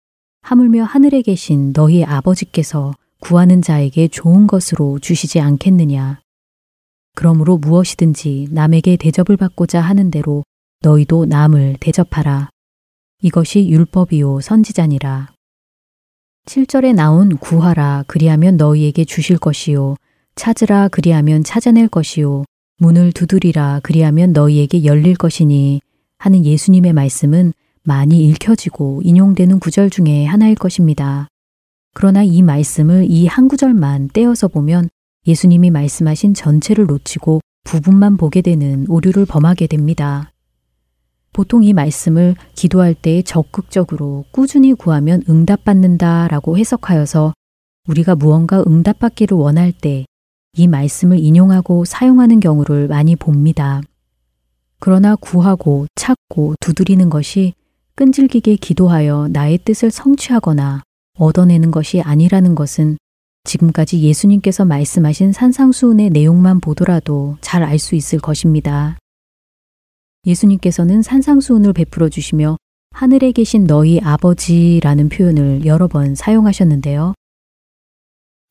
하물며 0.43 0.83
하늘에 0.83 1.21
계신 1.21 1.73
너희 1.73 2.03
아버지께서 2.03 2.93
구하는 3.19 3.61
자에게 3.61 4.07
좋은 4.07 4.47
것으로 4.47 4.99
주시지 4.99 5.39
않겠느냐. 5.39 6.19
그러므로 7.15 7.57
무엇이든지 7.57 8.47
남에게 8.51 8.97
대접을 8.97 9.37
받고자 9.37 9.81
하는 9.81 10.11
대로 10.11 10.43
너희도 10.81 11.25
남을 11.25 11.77
대접하라. 11.79 12.49
이것이 13.21 13.67
율법이요 13.69 14.41
선지자니라. 14.41 15.29
7절에 16.45 16.95
나온 16.95 17.37
구하라 17.37 18.05
그리하면 18.07 18.57
너희에게 18.57 19.05
주실 19.05 19.37
것이요 19.37 19.95
찾으라 20.33 20.87
그리하면 20.87 21.43
찾아낼 21.43 21.87
것이요 21.87 22.45
문을 22.77 23.11
두드리라 23.11 23.79
그리하면 23.83 24.33
너희에게 24.33 24.83
열릴 24.83 25.15
것이니 25.15 25.81
하는 26.21 26.45
예수님의 26.45 26.93
말씀은 26.93 27.51
많이 27.83 28.23
읽혀지고 28.27 29.01
인용되는 29.03 29.59
구절 29.59 29.89
중에 29.89 30.25
하나일 30.25 30.53
것입니다. 30.55 31.27
그러나 31.93 32.21
이 32.23 32.41
말씀을 32.41 33.07
이 33.09 33.25
한 33.25 33.47
구절만 33.47 34.09
떼어서 34.13 34.47
보면 34.47 34.89
예수님이 35.25 35.71
말씀하신 35.71 36.33
전체를 36.35 36.85
놓치고 36.85 37.41
부분만 37.63 38.17
보게 38.17 38.41
되는 38.41 38.85
오류를 38.87 39.25
범하게 39.25 39.65
됩니다. 39.67 40.31
보통 41.33 41.63
이 41.63 41.73
말씀을 41.73 42.35
기도할 42.55 42.93
때 42.93 43.21
적극적으로 43.23 44.25
꾸준히 44.31 44.73
구하면 44.73 45.23
응답받는다 45.27 46.27
라고 46.27 46.57
해석하여서 46.57 47.33
우리가 47.87 48.15
무언가 48.15 48.63
응답받기를 48.67 49.35
원할 49.35 49.71
때 49.71 50.05
이 50.57 50.67
말씀을 50.67 51.17
인용하고 51.17 51.85
사용하는 51.85 52.41
경우를 52.41 52.89
많이 52.89 53.15
봅니다. 53.15 53.81
그러나 54.81 55.15
구하고 55.15 55.85
찾고 55.95 56.55
두드리는 56.59 57.07
것이 57.09 57.53
끈질기게 57.95 58.55
기도하여 58.55 59.29
나의 59.31 59.59
뜻을 59.59 59.91
성취하거나 59.91 60.81
얻어내는 61.19 61.69
것이 61.69 62.01
아니라는 62.01 62.55
것은 62.55 62.97
지금까지 63.43 64.01
예수님께서 64.01 64.65
말씀하신 64.65 65.33
산상수훈의 65.33 66.09
내용만 66.09 66.59
보더라도 66.61 67.37
잘 67.41 67.61
알 67.63 67.77
수 67.77 67.93
있을 67.95 68.19
것입니다. 68.19 68.97
예수님께서는 70.25 71.03
산상수훈을 71.03 71.73
베풀어 71.73 72.09
주시며 72.09 72.57
하늘에 72.91 73.31
계신 73.31 73.65
너희 73.65 73.99
아버지라는 74.01 75.09
표현을 75.09 75.65
여러 75.65 75.87
번 75.87 76.15
사용하셨는데요. 76.15 77.13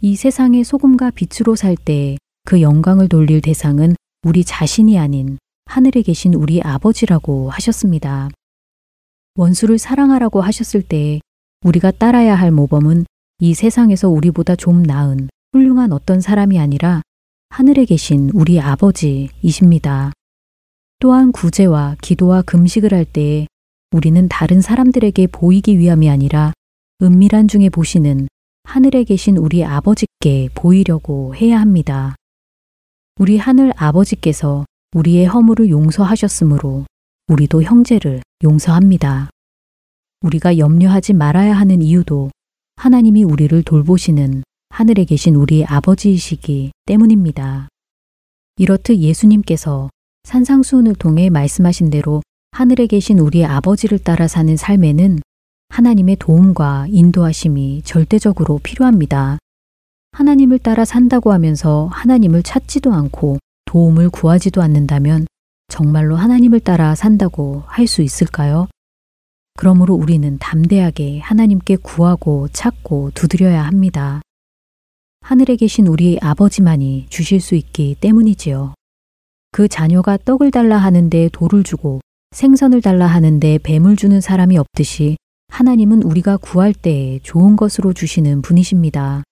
이 0.02 0.16
세상의 0.16 0.62
소금과 0.64 1.10
빛으로 1.10 1.56
살 1.56 1.74
때 1.76 2.16
그 2.44 2.62
영광을 2.62 3.08
돌릴 3.08 3.40
대상은 3.40 3.94
우리 4.24 4.44
자신이 4.44 4.98
아닌 4.98 5.38
하늘에 5.70 6.02
계신 6.02 6.34
우리 6.34 6.60
아버지라고 6.60 7.48
하셨습니다. 7.50 8.28
원수를 9.36 9.78
사랑하라고 9.78 10.40
하셨을 10.40 10.82
때 10.82 11.20
우리가 11.64 11.92
따라야 11.92 12.34
할 12.34 12.50
모범은 12.50 13.06
이 13.38 13.54
세상에서 13.54 14.08
우리보다 14.08 14.56
좀 14.56 14.82
나은 14.82 15.28
훌륭한 15.52 15.92
어떤 15.92 16.20
사람이 16.20 16.58
아니라 16.58 17.02
하늘에 17.50 17.84
계신 17.84 18.30
우리 18.34 18.58
아버지이십니다. 18.58 20.10
또한 20.98 21.30
구제와 21.30 21.94
기도와 22.02 22.42
금식을 22.42 22.92
할 22.92 23.04
때에 23.04 23.46
우리는 23.92 24.26
다른 24.28 24.60
사람들에게 24.60 25.28
보이기 25.28 25.78
위함이 25.78 26.10
아니라 26.10 26.52
은밀한 27.00 27.46
중에 27.46 27.68
보시는 27.68 28.26
하늘에 28.64 29.04
계신 29.04 29.36
우리 29.36 29.64
아버지께 29.64 30.48
보이려고 30.52 31.32
해야 31.36 31.60
합니다. 31.60 32.16
우리 33.20 33.38
하늘 33.38 33.72
아버지께서 33.76 34.64
우리의 34.92 35.26
허물을 35.26 35.70
용서하셨으므로 35.70 36.84
우리도 37.28 37.62
형제를 37.62 38.22
용서합니다. 38.42 39.30
우리가 40.22 40.58
염려하지 40.58 41.12
말아야 41.12 41.56
하는 41.56 41.80
이유도 41.80 42.30
하나님이 42.74 43.22
우리를 43.22 43.62
돌보시는 43.62 44.42
하늘에 44.68 45.04
계신 45.04 45.36
우리 45.36 45.64
아버지이시기 45.64 46.72
때문입니다. 46.86 47.68
이렇듯 48.56 48.98
예수님께서 48.98 49.90
산상수훈을 50.24 50.96
통해 50.96 51.30
말씀하신 51.30 51.90
대로 51.90 52.20
하늘에 52.50 52.88
계신 52.88 53.20
우리 53.20 53.44
아버지를 53.44 54.00
따라 54.00 54.26
사는 54.26 54.56
삶에는 54.56 55.20
하나님의 55.68 56.16
도움과 56.16 56.88
인도하심이 56.88 57.82
절대적으로 57.84 58.58
필요합니다. 58.58 59.38
하나님을 60.10 60.58
따라 60.58 60.84
산다고 60.84 61.32
하면서 61.32 61.88
하나님을 61.92 62.42
찾지도 62.42 62.92
않고 62.92 63.38
도움을 63.70 64.10
구하지도 64.10 64.62
않는다면 64.62 65.28
정말로 65.68 66.16
하나님을 66.16 66.58
따라 66.58 66.96
산다고 66.96 67.62
할 67.68 67.86
수 67.86 68.02
있을까요? 68.02 68.66
그러므로 69.56 69.94
우리는 69.94 70.38
담대하게 70.38 71.20
하나님께 71.20 71.76
구하고 71.76 72.48
찾고 72.48 73.12
두드려야 73.14 73.62
합니다. 73.62 74.22
하늘에 75.20 75.54
계신 75.54 75.86
우리 75.86 76.18
아버지만이 76.20 77.06
주실 77.10 77.40
수 77.40 77.54
있기 77.54 77.94
때문이지요. 78.00 78.74
그 79.52 79.68
자녀가 79.68 80.16
떡을 80.16 80.50
달라 80.50 80.76
하는데 80.76 81.28
돌을 81.32 81.62
주고 81.62 82.00
생선을 82.32 82.82
달라 82.82 83.06
하는데 83.06 83.58
뱀을 83.58 83.94
주는 83.94 84.20
사람이 84.20 84.58
없듯이 84.58 85.16
하나님은 85.46 86.02
우리가 86.02 86.38
구할 86.38 86.74
때에 86.74 87.20
좋은 87.22 87.54
것으로 87.54 87.92
주시는 87.92 88.42
분이십니다. 88.42 89.22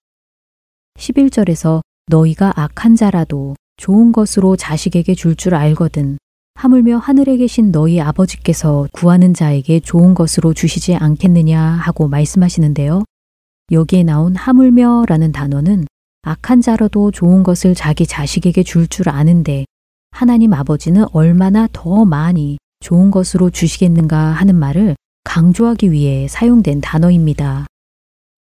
11절에서 0.96 1.80
너희가 2.06 2.52
악한 2.54 2.94
자라도 2.94 3.56
좋은 3.78 4.12
것으로 4.12 4.56
자식에게 4.56 5.14
줄줄 5.14 5.54
알거든 5.54 6.18
하물며 6.56 6.98
하늘에 6.98 7.36
계신 7.36 7.70
너희 7.70 8.00
아버지께서 8.00 8.88
구하는 8.92 9.32
자에게 9.32 9.78
좋은 9.80 10.14
것으로 10.14 10.52
주시지 10.52 10.96
않겠느냐 10.96 11.60
하고 11.60 12.08
말씀하시는데요. 12.08 13.04
여기에 13.70 14.02
나온 14.02 14.34
하물며 14.34 15.04
라는 15.06 15.30
단어는 15.30 15.86
악한 16.22 16.60
자라도 16.60 17.12
좋은 17.12 17.44
것을 17.44 17.76
자기 17.76 18.06
자식에게 18.06 18.64
줄줄 18.64 19.08
아는데 19.08 19.64
하나님 20.10 20.52
아버지는 20.52 21.04
얼마나 21.12 21.68
더 21.72 22.04
많이 22.04 22.58
좋은 22.80 23.12
것으로 23.12 23.50
주시겠는가 23.50 24.18
하는 24.18 24.56
말을 24.56 24.96
강조하기 25.22 25.92
위해 25.92 26.26
사용된 26.26 26.80
단어입니다. 26.80 27.66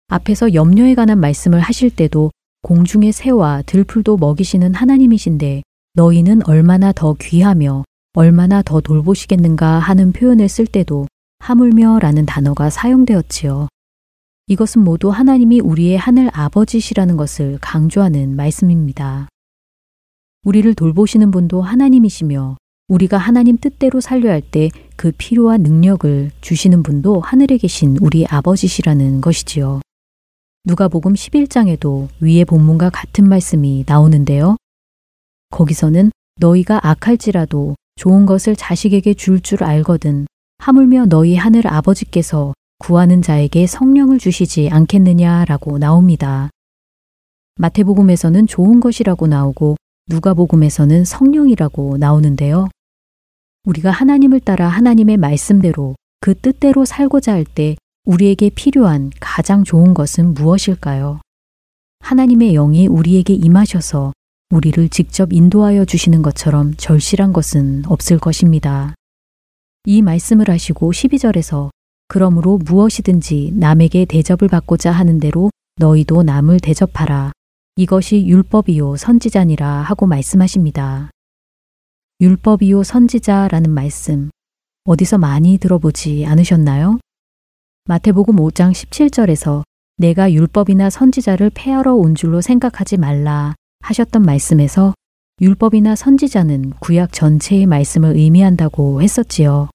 앞에서 0.09 0.53
염려에 0.53 0.95
관한 0.95 1.19
말씀을 1.19 1.61
하실 1.61 1.89
때도 1.89 2.31
공중의 2.65 3.13
새와 3.13 3.63
들풀도 3.67 4.17
먹이시는 4.17 4.73
하나님이신데 4.73 5.63
너희는 5.93 6.41
얼마나 6.49 6.93
더 6.93 7.15
귀하며 7.21 7.85
얼마나 8.15 8.63
더 8.63 8.81
돌보시겠는가 8.81 9.79
하는 9.79 10.13
표현을 10.13 10.49
쓸 10.49 10.67
때도 10.67 11.07
하물며 11.41 11.99
라는 11.99 12.25
단어가 12.25 12.71
사용되었지요. 12.71 13.69
이것은 14.47 14.83
모두 14.83 15.11
하나님이 15.11 15.61
우리의 15.61 15.99
하늘 15.99 16.31
아버지시라는 16.33 17.19
것을 17.19 17.59
강조하는 17.61 18.35
말씀입니다. 18.35 19.29
우리를 20.45 20.75
돌보시는 20.75 21.31
분도 21.31 21.61
하나님이시며 21.61 22.57
우리가 22.89 23.19
하나님 23.19 23.59
뜻대로 23.59 24.01
살려 24.01 24.31
할 24.31 24.41
때 24.41 24.71
그 24.97 25.13
필요한 25.19 25.63
능력을 25.63 26.31
주시는 26.41 26.83
분도 26.83 27.21
하늘에 27.21 27.59
계신 27.59 27.99
우리 28.01 28.25
아버지시라는 28.27 29.21
것이지요. 29.21 29.81
누가복음 30.67 31.13
11장에도 31.13 32.09
위의 32.21 32.47
본문과 32.47 32.89
같은 32.89 33.29
말씀이 33.29 33.85
나오는데요. 33.87 34.57
거기서는 35.51 36.11
너희가 36.41 36.81
악할지라도 36.83 37.75
좋은 37.97 38.25
것을 38.25 38.57
자식에게 38.57 39.13
줄줄 39.13 39.63
알거든 39.63 40.27
하물며 40.59 41.07
너희 41.07 41.37
하늘 41.37 41.67
아버지께서 41.67 42.55
구하는 42.79 43.21
자에게 43.21 43.67
성령을 43.67 44.19
주시지 44.19 44.71
않겠느냐라고 44.71 45.77
나옵니다. 45.79 46.49
마태복음에서는 47.57 48.47
좋은 48.47 48.81
것이라고 48.81 49.27
나오고 49.27 49.77
누가복음에서는 50.09 51.05
성령이라고 51.05 51.99
나오는데요. 51.99 52.69
우리가 53.67 53.91
하나님을 53.91 54.41
따라 54.41 54.69
하나님의 54.69 55.19
말씀대로 55.19 55.95
그 56.21 56.35
뜻대로 56.35 56.87
살고자 56.87 57.35
할 57.35 57.45
때 57.45 57.77
우리에게 58.05 58.51
필요한 58.51 59.11
가장 59.19 59.65
좋은 59.65 59.95
것은 59.95 60.35
무엇일까요? 60.35 61.21
하나님의 62.01 62.53
영이 62.53 62.87
우리에게 62.87 63.33
임하셔서 63.33 64.13
우리를 64.51 64.91
직접 64.91 65.33
인도하여 65.33 65.87
주시는 65.87 66.21
것처럼 66.21 66.75
절실한 66.77 67.33
것은 67.33 67.85
없을 67.87 68.19
것입니다. 68.19 68.95
이 69.87 70.03
말씀을 70.03 70.51
하시고 70.51 70.93
12절에서 70.93 71.71
그러므로 72.09 72.59
무엇이든지 72.59 73.53
남에게 73.55 74.05
대접을 74.05 74.49
받고자 74.51 74.93
하는 74.93 75.19
대로 75.19 75.51
너희도 75.77 76.25
남을 76.25 76.61
대접하라. 76.61 77.33
이것이 77.77 78.27
율법이요 78.27 78.97
선지자니라 78.97 79.67
하고 79.67 80.07
말씀하십니다. 80.07 81.11
율법이요 82.21 82.83
선지자라는 82.83 83.71
말씀 83.71 84.31
어디서 84.85 85.17
많이 85.17 85.57
들어보지 85.57 86.27
않으셨나요? 86.27 86.99
마태복음 87.87 88.37
5장 88.37 88.73
17절에서 88.73 89.63
내가 89.99 90.33
율법이나 90.33 90.89
선지자를 90.89 91.51
폐하러 91.53 91.95
온 91.95 92.15
줄로 92.15 92.41
생각하지 92.41 92.97
말라 92.97 93.55
하셨던 93.81 94.23
말씀에서 94.23 94.95
율법이나 95.43 95.95
선지자는 95.95 96.71
구약 96.81 97.13
전체의 97.13 97.67
말씀을 97.67 98.17
의미한다고 98.17 99.03
했었지요. 99.03 99.69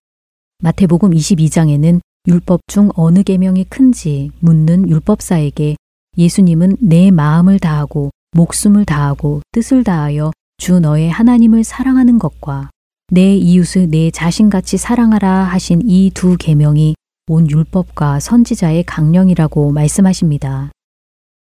마태복음 0.63 1.11
22장에는 1.11 1.99
율법 2.27 2.61
중 2.65 2.89
어느 2.95 3.21
계명이 3.21 3.65
큰지 3.65 4.31
묻는 4.39 4.89
율법사에게 4.89 5.75
예수님은 6.17 6.77
내 6.81 7.11
마음을 7.11 7.59
다하고 7.59 8.09
목숨을 8.31 8.85
다하고 8.85 9.41
뜻을 9.51 9.83
다하여 9.83 10.31
주 10.57 10.79
너의 10.79 11.11
하나님을 11.11 11.63
사랑하는 11.63 12.17
것과 12.17 12.71
내 13.11 13.35
이웃을 13.35 13.91
내 13.91 14.09
자신같이 14.09 14.77
사랑하라 14.77 15.43
하신 15.43 15.83
이 15.85 16.09
두 16.11 16.37
계명이 16.37 16.95
온 17.29 17.47
율법과 17.47 18.19
선지자의 18.19 18.85
강령이라고 18.85 19.71
말씀하십니다. 19.71 20.71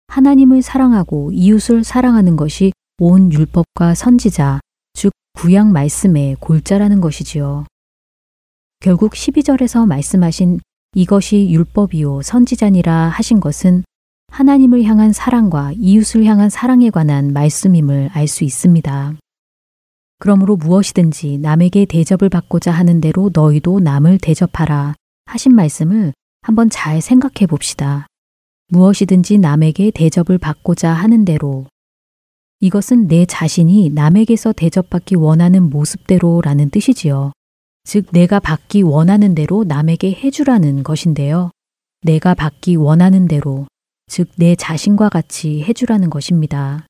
하나님을 0.09 0.61
사랑하고 0.61 1.31
이웃을 1.31 1.85
사랑하는 1.85 2.35
것이 2.35 2.73
온 2.99 3.31
율법과 3.31 3.95
선지자, 3.95 4.59
즉 4.93 5.13
구약 5.39 5.69
말씀의 5.69 6.35
골자라는 6.41 6.99
것이지요. 6.99 7.63
결국 8.81 9.13
12절에서 9.13 9.87
말씀하신 9.87 10.59
이것이 10.93 11.49
율법이요 11.49 12.21
선지자니라 12.21 13.07
하신 13.07 13.39
것은 13.39 13.85
하나님을 14.27 14.83
향한 14.83 15.13
사랑과 15.13 15.71
이웃을 15.77 16.25
향한 16.25 16.49
사랑에 16.49 16.89
관한 16.89 17.31
말씀임을 17.31 18.09
알 18.11 18.27
수 18.27 18.43
있습니다. 18.43 19.13
그러므로 20.19 20.57
무엇이든지 20.57 21.37
남에게 21.37 21.85
대접을 21.85 22.27
받고자 22.27 22.71
하는 22.71 22.99
대로 22.99 23.31
너희도 23.33 23.79
남을 23.79 24.17
대접하라 24.17 24.95
하신 25.31 25.55
말씀을 25.55 26.11
한번 26.41 26.69
잘 26.69 27.01
생각해 27.01 27.47
봅시다. 27.47 28.05
무엇이든지 28.67 29.37
남에게 29.37 29.91
대접을 29.91 30.37
받고자 30.37 30.91
하는 30.91 31.23
대로 31.23 31.67
이것은 32.59 33.07
내 33.07 33.25
자신이 33.25 33.91
남에게서 33.91 34.51
대접받기 34.51 35.15
원하는 35.15 35.69
모습대로라는 35.69 36.69
뜻이지요. 36.69 37.31
즉, 37.85 38.07
내가 38.11 38.39
받기 38.39 38.81
원하는 38.81 39.33
대로 39.33 39.63
남에게 39.63 40.11
해주라는 40.11 40.83
것인데요. 40.83 41.49
내가 42.01 42.33
받기 42.33 42.75
원하는 42.75 43.27
대로, 43.27 43.65
즉, 44.07 44.29
내 44.35 44.55
자신과 44.55 45.09
같이 45.09 45.63
해주라는 45.63 46.09
것입니다. 46.09 46.85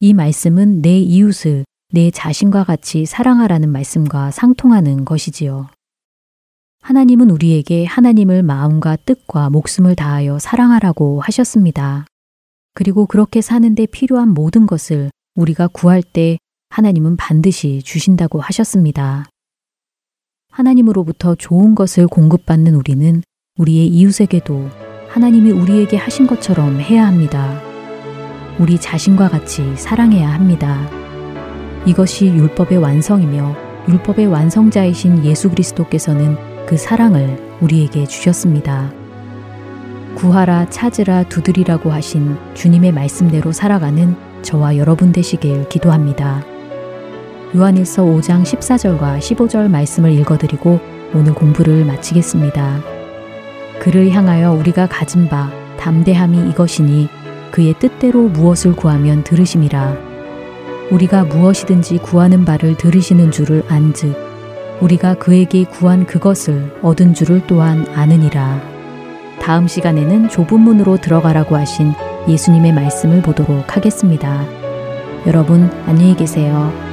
이 0.00 0.12
말씀은 0.12 0.82
내 0.82 0.98
이웃을 0.98 1.64
내 1.92 2.10
자신과 2.10 2.64
같이 2.64 3.06
사랑하라는 3.06 3.70
말씀과 3.70 4.30
상통하는 4.30 5.04
것이지요. 5.04 5.68
하나님은 6.84 7.30
우리에게 7.30 7.86
하나님을 7.86 8.42
마음과 8.42 8.96
뜻과 9.06 9.48
목숨을 9.48 9.96
다하여 9.96 10.38
사랑하라고 10.38 11.22
하셨습니다. 11.22 12.04
그리고 12.74 13.06
그렇게 13.06 13.40
사는데 13.40 13.86
필요한 13.86 14.28
모든 14.28 14.66
것을 14.66 15.10
우리가 15.34 15.68
구할 15.68 16.02
때 16.02 16.36
하나님은 16.68 17.16
반드시 17.16 17.80
주신다고 17.82 18.38
하셨습니다. 18.42 19.24
하나님으로부터 20.50 21.34
좋은 21.36 21.74
것을 21.74 22.06
공급받는 22.06 22.74
우리는 22.74 23.22
우리의 23.56 23.86
이웃에게도 23.86 24.68
하나님이 25.08 25.52
우리에게 25.52 25.96
하신 25.96 26.26
것처럼 26.26 26.80
해야 26.80 27.06
합니다. 27.06 27.62
우리 28.60 28.78
자신과 28.78 29.30
같이 29.30 29.74
사랑해야 29.76 30.30
합니다. 30.30 30.86
이것이 31.86 32.26
율법의 32.26 32.76
완성이며 32.76 33.56
율법의 33.88 34.26
완성자이신 34.26 35.24
예수 35.24 35.48
그리스도께서는 35.48 36.53
그 36.66 36.76
사랑을 36.76 37.38
우리에게 37.60 38.06
주셨습니다. 38.06 38.90
구하라 40.14 40.70
찾으라 40.70 41.24
두드리라고 41.24 41.90
하신 41.90 42.36
주님의 42.54 42.92
말씀대로 42.92 43.52
살아가는 43.52 44.16
저와 44.42 44.76
여러분 44.76 45.12
되시길 45.12 45.68
기도합니다. 45.68 46.42
요한일서 47.54 48.02
5장 48.04 48.42
14절과 48.42 49.18
15절 49.18 49.68
말씀을 49.70 50.12
읽어드리고 50.12 50.80
오늘 51.14 51.34
공부를 51.34 51.84
마치겠습니다. 51.84 52.80
그를 53.80 54.10
향하여 54.10 54.52
우리가 54.52 54.86
가진 54.86 55.28
바 55.28 55.50
담대함이 55.78 56.48
이것이니 56.50 57.08
그의 57.50 57.74
뜻대로 57.78 58.28
무엇을 58.28 58.74
구하면 58.74 59.22
들으심이라. 59.22 59.96
우리가 60.90 61.24
무엇이든지 61.24 61.98
구하는 61.98 62.44
바를 62.44 62.76
들으시는 62.76 63.30
줄을 63.30 63.62
안즉 63.68 64.23
우리가 64.84 65.14
그에게 65.14 65.64
구한 65.64 66.04
그것을 66.04 66.78
얻은 66.82 67.14
줄을 67.14 67.46
또한 67.46 67.86
아느니라. 67.94 68.60
다음 69.40 69.66
시간에는 69.66 70.28
좁은 70.28 70.60
문으로 70.60 70.98
들어가라고 70.98 71.56
하신 71.56 71.92
예수님의 72.28 72.72
말씀을 72.72 73.22
보도록 73.22 73.76
하겠습니다. 73.76 74.44
여러분, 75.26 75.70
안녕히 75.86 76.14
계세요. 76.14 76.83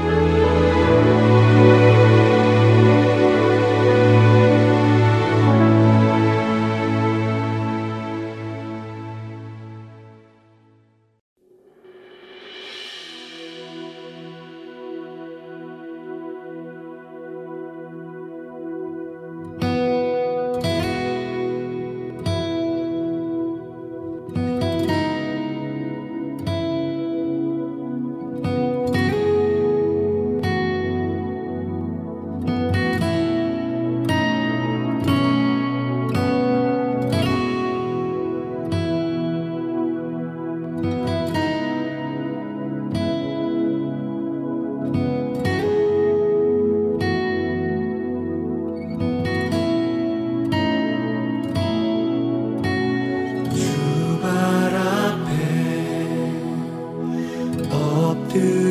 do. 58.33 58.70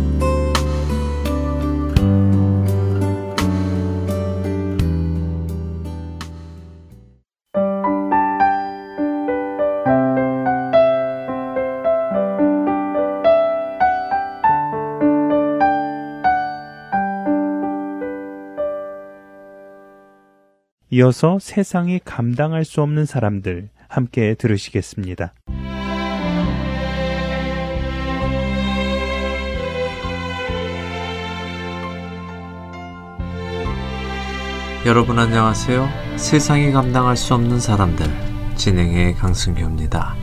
이어서 20.93 21.39
세상이 21.39 22.01
감당할 22.03 22.65
수 22.65 22.81
없는 22.81 23.05
사람들 23.05 23.69
함께 23.87 24.35
들으시겠습니다. 24.35 25.33
여러분 34.85 35.17
안녕하세요. 35.17 35.87
세상이 36.17 36.73
감당할 36.73 37.15
수 37.15 37.35
없는 37.35 37.61
사람들 37.61 38.05
진행의 38.57 39.15
강승규입니다. 39.15 40.13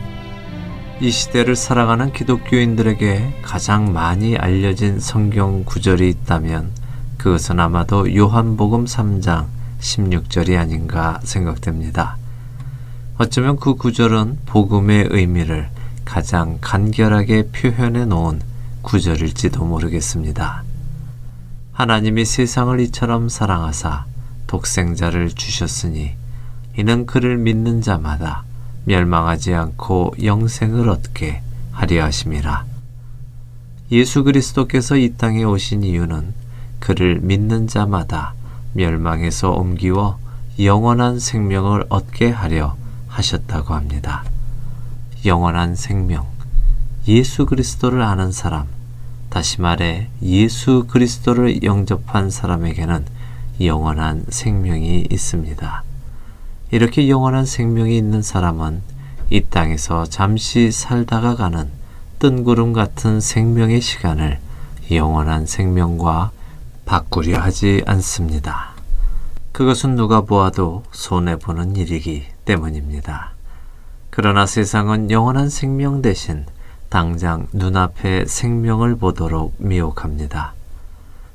이 1.00 1.10
시대를 1.10 1.56
살아가는 1.56 2.12
기독교인들에게 2.12 3.40
가장 3.40 3.94
많이 3.94 4.36
알려진 4.36 5.00
성경 5.00 5.64
구절이 5.64 6.10
있다면 6.10 6.72
그것은 7.16 7.58
아마도 7.58 8.14
요한복음 8.14 8.84
3장 8.84 9.57
16절이 9.80 10.58
아닌가 10.58 11.20
생각됩니다. 11.22 12.16
어쩌면 13.16 13.56
그 13.58 13.74
구절은 13.74 14.38
복음의 14.46 15.08
의미를 15.10 15.68
가장 16.04 16.58
간결하게 16.60 17.48
표현해 17.48 18.04
놓은 18.04 18.40
구절일지도 18.82 19.64
모르겠습니다. 19.64 20.62
하나님이 21.72 22.24
세상을 22.24 22.78
이처럼 22.80 23.28
사랑하사 23.28 24.06
독생자를 24.46 25.30
주셨으니 25.30 26.14
이는 26.76 27.06
그를 27.06 27.38
믿는 27.38 27.82
자마다 27.82 28.44
멸망하지 28.84 29.52
않고 29.54 30.14
영생을 30.22 30.88
얻게 30.88 31.42
하려 31.72 32.04
하심이라. 32.04 32.64
예수 33.92 34.24
그리스도께서 34.24 34.96
이 34.96 35.14
땅에 35.16 35.44
오신 35.44 35.82
이유는 35.82 36.34
그를 36.78 37.20
믿는 37.20 37.66
자마다 37.66 38.34
멸망에서 38.72 39.52
옮기워 39.52 40.18
영원한 40.60 41.18
생명을 41.18 41.84
얻게 41.88 42.30
하려 42.30 42.76
하셨다고 43.08 43.74
합니다. 43.74 44.24
영원한 45.24 45.74
생명. 45.74 46.26
예수 47.06 47.46
그리스도를 47.46 48.02
아는 48.02 48.32
사람, 48.32 48.66
다시 49.30 49.60
말해 49.60 50.08
예수 50.22 50.86
그리스도를 50.88 51.62
영접한 51.62 52.30
사람에게는 52.30 53.06
영원한 53.60 54.24
생명이 54.28 55.06
있습니다. 55.10 55.82
이렇게 56.70 57.08
영원한 57.08 57.46
생명이 57.46 57.96
있는 57.96 58.22
사람은 58.22 58.82
이 59.30 59.40
땅에서 59.42 60.06
잠시 60.06 60.70
살다가 60.70 61.34
가는 61.34 61.68
뜬구름 62.18 62.72
같은 62.72 63.20
생명의 63.20 63.80
시간을 63.80 64.38
영원한 64.90 65.46
생명과 65.46 66.30
바꾸려 66.88 67.38
하지 67.38 67.82
않습니다. 67.86 68.70
그것은 69.52 69.94
누가 69.94 70.22
보아도 70.22 70.84
손해보는 70.90 71.76
일이기 71.76 72.24
때문입니다. 72.46 73.32
그러나 74.08 74.46
세상은 74.46 75.10
영원한 75.10 75.50
생명 75.50 76.00
대신 76.00 76.46
당장 76.88 77.46
눈앞에 77.52 78.24
생명을 78.24 78.96
보도록 78.96 79.54
미혹합니다. 79.58 80.54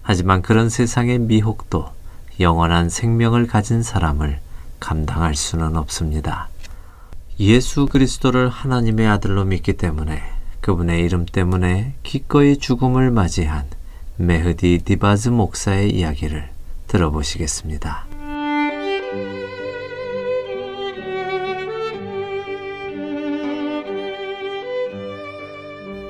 하지만 0.02 0.42
그런 0.42 0.70
세상의 0.70 1.20
미혹도 1.20 1.92
영원한 2.40 2.90
생명을 2.90 3.46
가진 3.46 3.84
사람을 3.84 4.40
감당할 4.80 5.36
수는 5.36 5.78
없습니다. 5.78 6.50
예수 7.40 7.86
그리스도를 7.86 8.50
하나님의 8.50 9.06
아들로 9.06 9.46
믿기 9.46 9.74
때문에 9.74 10.20
그분의 10.62 11.02
이름 11.02 11.28
때문에 11.28 11.94
기꺼이 12.02 12.58
죽음을 12.58 13.12
맞이한 13.12 13.83
메흐디 14.26 14.84
디바즈 14.86 15.30
목사의 15.30 15.90
이야기를 15.90 16.48
들어보시겠습니다. 16.88 18.08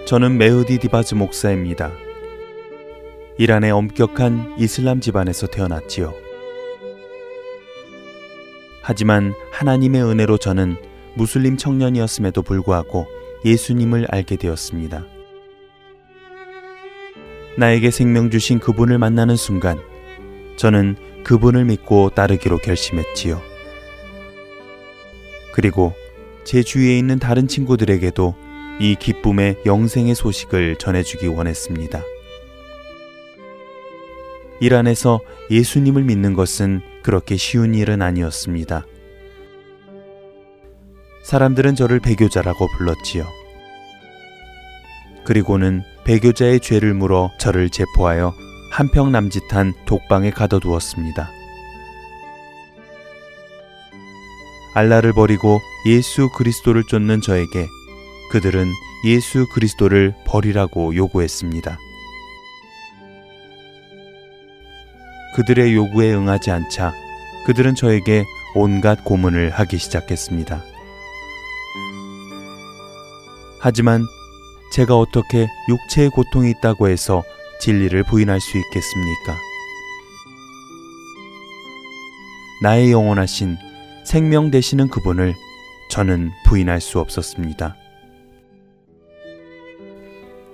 저는 0.06 0.38
메흐디 0.38 0.78
디바즈 0.78 1.16
목사입니다. 1.16 1.92
이란의 3.40 3.72
엄격한 3.72 4.58
이슬람 4.60 5.02
집안에서 5.02 5.48
태어났지요. 5.48 6.14
하지만 8.84 9.34
하나님의 9.52 10.04
은혜로 10.04 10.38
저는 10.38 10.76
무슬림 11.16 11.58
청년이었음에도 11.58 12.44
불구하고 12.44 13.08
예수님을 13.44 14.06
알게 14.12 14.36
되었습니다. 14.36 15.04
나에게 17.58 17.92
생명 17.92 18.30
주신 18.30 18.60
그분을 18.60 18.98
만나는 18.98 19.36
순간 19.36 19.80
저는 20.56 20.96
그분을 21.24 21.66
믿고 21.66 22.10
따르기로 22.10 22.58
결심했지요. 22.60 23.42
그리고 25.54 25.94
제 26.44 26.64
주위에 26.64 26.98
있는 26.98 27.20
다른 27.20 27.48
친구들에게도 27.48 28.36
이 28.80 28.96
기쁨의 28.96 29.62
영생의 29.66 30.16
소식을 30.16 30.78
전해주기 30.78 31.28
원했습니다. 31.28 32.02
일 34.60 34.76
안에서 34.76 35.20
예수님을 35.52 36.04
믿는 36.04 36.34
것은 36.34 36.82
그렇게 37.04 37.38
쉬운 37.38 37.76
일은 37.76 38.02
아니었습니다. 38.02 38.86
사람들은 41.24 41.76
저를 41.76 42.00
배교자라고 42.00 42.68
불렀지요. 42.78 43.43
그리고는 45.26 45.84
배교자의 46.04 46.60
죄를 46.60 46.94
물어 46.94 47.32
저를 47.38 47.70
체포하여 47.70 48.34
한평 48.72 49.12
남짓한 49.12 49.74
독방에 49.86 50.32
가둬두었습니다. 50.32 51.30
알라를 54.76 55.14
버리고 55.14 55.60
예수 55.86 56.30
그리스도를 56.30 56.84
쫓는 56.84 57.22
저에게 57.22 57.68
그들은 58.32 58.68
예수 59.06 59.46
그리스도를 59.54 60.16
버리라고 60.26 60.96
요구했습니다. 60.96 61.78
그들의 65.36 65.76
요구에 65.76 66.14
응하지 66.14 66.52
않자 66.52 66.94
그들은 67.46 67.76
저에게 67.76 68.26
온갖 68.56 69.04
고문을 69.04 69.52
하기 69.52 69.78
시작했습니다. 69.78 70.64
하지만 73.60 74.06
제가 74.74 74.98
어떻게 74.98 75.48
육체의 75.70 76.10
고통이 76.10 76.50
있다고 76.50 76.88
해서 76.88 77.24
진리를 77.60 78.02
부인할 78.06 78.42
수 78.42 78.58
있겠습니까? 78.58 79.38
나의 82.64 82.92
영원하신 82.92 83.56
생명 84.04 84.50
되시는 84.50 84.88
그분을 84.88 85.36
저는 85.92 86.32
부인할 86.46 86.82
수 86.82 87.00
없었습니다. 87.00 87.76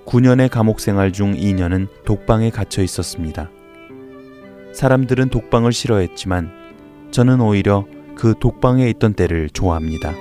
9년의 0.06 0.50
감옥 0.50 0.82
생활 0.82 1.14
중 1.14 1.34
2년은 1.34 1.88
독방에 2.04 2.50
갇혀 2.50 2.82
있었습니다. 2.84 3.50
사람들은 4.74 5.30
독방을 5.30 5.72
싫어했지만 5.72 6.52
저는 7.12 7.40
오히려 7.40 7.88
그 8.16 8.36
독방에 8.38 8.90
있던 8.90 9.14
때를 9.14 9.50
좋아합니다. 9.50 10.14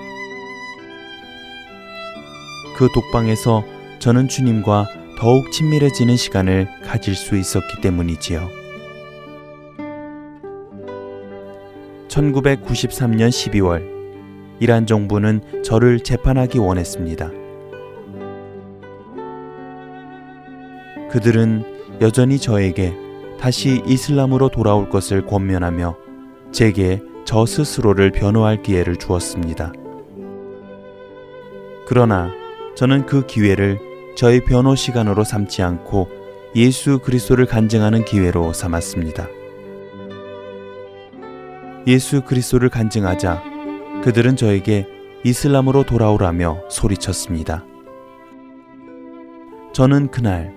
그 2.76 2.86
독방에서 2.94 3.77
저는 3.98 4.28
주님과 4.28 4.86
더욱 5.18 5.50
친밀해지는 5.50 6.16
시간을 6.16 6.68
가질 6.84 7.14
수 7.14 7.36
있었기 7.36 7.80
때문이지요. 7.80 8.48
1993년 12.08 13.28
12월, 13.28 13.98
이란 14.60 14.86
정부는 14.86 15.62
저를 15.64 16.00
재판하기 16.00 16.58
원했습니다. 16.58 17.30
그들은 21.10 21.64
여전히 22.00 22.38
저에게 22.38 22.94
다시 23.40 23.82
이슬람으로 23.86 24.50
돌아올 24.50 24.90
것을 24.90 25.26
권면하며 25.26 25.96
제게 26.52 27.00
저 27.24 27.46
스스로를 27.46 28.10
변호할 28.10 28.62
기회를 28.62 28.96
주었습니다. 28.96 29.72
그러나 31.86 32.30
저는 32.74 33.06
그 33.06 33.26
기회를 33.26 33.87
저의 34.18 34.40
변호 34.44 34.74
시간으로 34.74 35.22
삼지 35.22 35.62
않고 35.62 36.08
예수 36.56 36.98
그리스도를 36.98 37.46
간증하는 37.46 38.04
기회로 38.04 38.52
삼았습니다. 38.52 39.28
예수 41.86 42.22
그리스도를 42.22 42.68
간증하자 42.68 43.44
그들은 44.02 44.34
저에게 44.34 44.88
이슬람으로 45.22 45.84
돌아오라며 45.84 46.64
소리쳤습니다. 46.68 47.64
저는 49.72 50.10
그날 50.10 50.52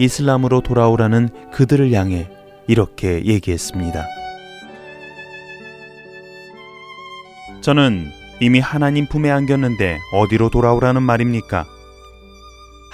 이슬람으로 0.00 0.62
돌아오라는 0.62 1.28
그들을 1.52 1.92
향해 1.92 2.28
이렇게 2.66 3.24
얘기했습니다. 3.24 4.04
저는 7.60 8.08
이미 8.40 8.58
하나님 8.58 9.06
품에 9.06 9.30
안겼는데 9.30 10.00
어디로 10.12 10.50
돌아오라는 10.50 11.04
말입니까? 11.04 11.75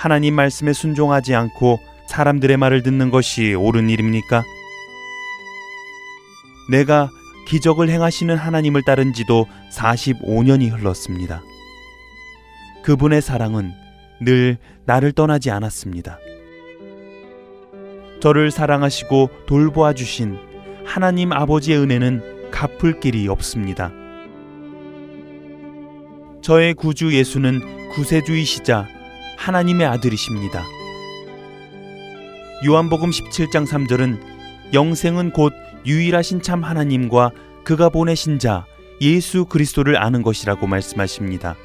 하나님 0.03 0.35
말씀에 0.35 0.73
순종하지 0.73 1.33
않고 1.37 1.79
사람들의 2.09 2.57
말을 2.57 2.83
듣는 2.83 3.11
것이 3.11 3.55
옳은 3.55 3.89
일입니까? 3.89 4.43
내가 6.73 7.09
기적을 7.47 7.89
행하시는 7.89 8.37
하나님을 8.37 8.83
따른 8.85 9.13
지도 9.13 9.47
45년이 9.71 10.73
흘렀습니다. 10.73 11.41
그분의 12.83 13.23
사랑은 13.23 13.75
늘 14.21 14.59
나를 14.87 15.13
떠나지 15.13 15.53
않았습니다. 15.53 16.19
저를 18.21 18.51
사랑하시고 18.51 19.31
돌보아 19.47 19.93
주신 19.93 20.37
하나님 20.85 21.33
아버지의 21.33 21.79
은혜는 21.79 22.51
갚을 22.51 22.99
길이 22.99 23.29
없습니다. 23.29 23.93
저의 26.43 26.75
구주 26.75 27.15
예수는 27.15 27.91
구세주이시자 27.91 29.02
하나님의 29.43 29.87
아들이십니다. 29.89 30.65
요한복음 32.65 33.11
17장 33.11 33.67
3절은 33.67 34.21
영생은 34.73 35.33
곧 35.33 35.53
유일하신 35.85 36.43
참 36.43 36.63
하나님과 36.63 37.33
그가 37.65 37.89
보내신 37.89 38.39
자 38.39 38.67
예수 39.01 39.45
그리스도를 39.47 40.01
아는 40.01 40.23
것이라고 40.23 40.69
말씀하십니다. 40.69 41.57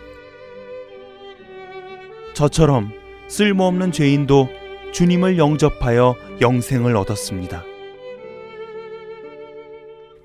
저처럼 2.33 2.91
쓸모없는 3.27 3.91
죄인도 3.91 4.49
주님을 4.91 5.37
영접하여 5.37 6.15
영생을 6.41 6.95
얻었습니다. 6.95 7.63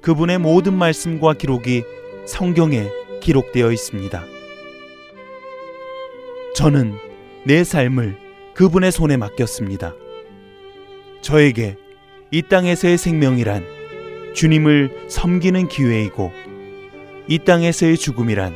그분의 0.01 0.39
모든 0.39 0.73
말씀과 0.73 1.35
기록이 1.35 1.85
성경에 2.25 2.89
기록되어 3.21 3.71
있습니다. 3.71 4.25
저는 6.55 7.12
내 7.45 7.65
삶을 7.65 8.17
그분의 8.55 8.93
손에 8.93 9.17
맡겼습니다. 9.17 9.95
저에게 11.23 11.77
이 12.31 12.43
땅에서의 12.43 12.99
생명이란 12.99 13.65
주님을 14.35 15.07
섬기는 15.09 15.69
기회이고 15.69 16.33
이 17.29 17.39
땅에서의 17.41 17.97
죽음이란 17.97 18.55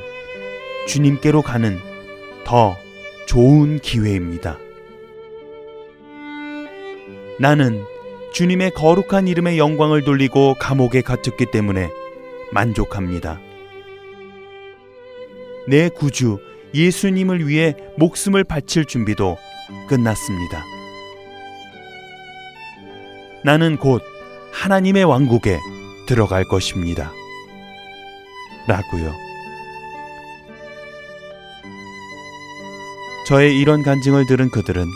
주님께로 0.87 1.43
가는 1.43 1.79
더 2.45 2.77
좋은 3.27 3.81
기회입니다. 3.81 4.59
나는 7.41 7.85
주님의 8.33 8.71
거룩한 8.71 9.27
이름의 9.27 9.59
영광을 9.59 10.05
돌리고 10.05 10.55
감옥에 10.61 11.01
갇혔기 11.01 11.47
때문에 11.51 11.91
만족합니다. 12.53 13.41
내 15.67 15.89
구주 15.89 16.39
예수님을 16.77 17.49
위해 17.49 17.75
목숨을 17.97 18.45
바칠 18.45 18.85
준비도 18.85 19.39
끝났습니다. 19.89 20.63
나는 23.43 23.77
곧 23.77 24.03
하나님의 24.53 25.05
왕국에 25.05 25.59
들어갈 26.07 26.45
것입니다. 26.45 27.13
라고요. 28.69 29.13
저의 33.27 33.59
이런 33.59 33.83
간증을 33.83 34.27
들은 34.27 34.51
그들은 34.51 34.87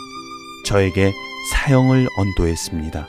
저에게 0.65 1.11
사형을 1.51 2.07
언도했습니다. 2.15 3.07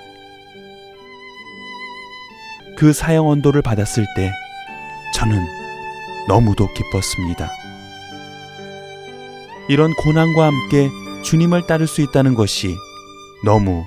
그 2.76 2.92
사형 2.92 3.28
언도를 3.28 3.62
받았을 3.62 4.04
때 4.16 4.32
저는 5.14 5.44
너무도 6.28 6.72
기뻤습니다. 6.74 7.61
이런 9.68 9.92
고난과 9.94 10.46
함께 10.46 10.90
주님을 11.22 11.66
따를 11.66 11.86
수 11.86 12.00
있다는 12.02 12.34
것이 12.34 12.76
너무 13.44 13.84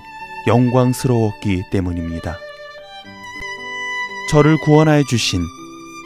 영광스러웠기 0.48 1.64
때문입니다. 1.72 2.38
저를 4.30 4.58
구원하여 4.58 5.04
주신 5.04 5.42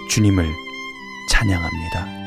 주님을 0.09 0.45
찬양합니다. 1.29 2.18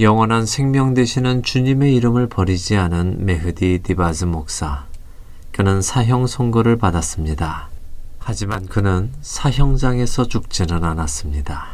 영원한 0.00 0.44
생명 0.44 0.92
되시는 0.92 1.44
주님의 1.44 1.94
이름을 1.94 2.26
버리지 2.26 2.76
않은 2.76 3.24
메흐디 3.26 3.82
디바즈 3.84 4.24
목사. 4.24 4.86
그는 5.52 5.82
사형 5.82 6.26
선고를 6.26 6.78
받았습니다. 6.78 7.68
하지만 8.18 8.66
그는 8.66 9.12
사형장에서 9.22 10.26
죽지는 10.26 10.82
않았습니다. 10.82 11.66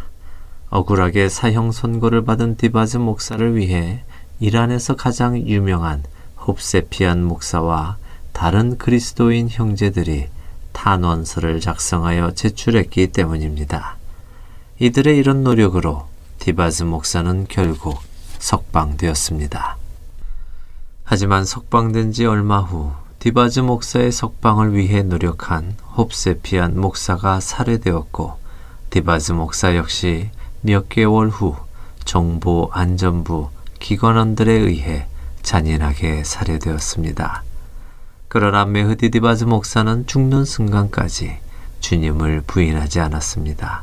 억울하게 0.68 1.30
사형 1.30 1.72
선고를 1.72 2.26
받은 2.26 2.58
디바즈 2.58 2.98
목사를 2.98 3.56
위해 3.56 4.04
이란에서 4.38 4.96
가장 4.96 5.38
유명한 5.38 6.02
홉세피안 6.46 7.24
목사와 7.24 7.96
다른 8.34 8.76
그리스도인 8.76 9.48
형제들이 9.48 10.28
탄원서를 10.72 11.60
작성하여 11.60 12.32
제출했기 12.32 13.12
때문입니다. 13.12 13.96
이들의 14.78 15.16
이런 15.16 15.42
노력으로 15.42 16.06
디바즈 16.38 16.82
목사는 16.82 17.46
결국 17.48 18.09
석방되었습니다. 18.40 19.76
하지만 21.04 21.44
석방된 21.44 22.12
지 22.12 22.26
얼마 22.26 22.60
후 22.60 22.92
디바즈 23.20 23.60
목사의 23.60 24.12
석방을 24.12 24.74
위해 24.74 25.02
노력한 25.02 25.76
홉세피안 25.96 26.80
목사가 26.80 27.38
살해되었고 27.38 28.38
디바즈 28.90 29.32
목사 29.32 29.76
역시 29.76 30.30
몇 30.62 30.88
개월 30.88 31.28
후 31.28 31.54
정보 32.04 32.70
안전부 32.72 33.50
기관원들에 33.78 34.52
의해 34.52 35.06
잔인하게 35.42 36.24
살해되었습니다. 36.24 37.44
그러나 38.28 38.64
메흐디 38.64 39.10
디바즈 39.10 39.44
목사는 39.44 40.06
죽는 40.06 40.44
순간까지 40.44 41.38
주님을 41.80 42.42
부인하지 42.46 43.00
않았습니다. 43.00 43.82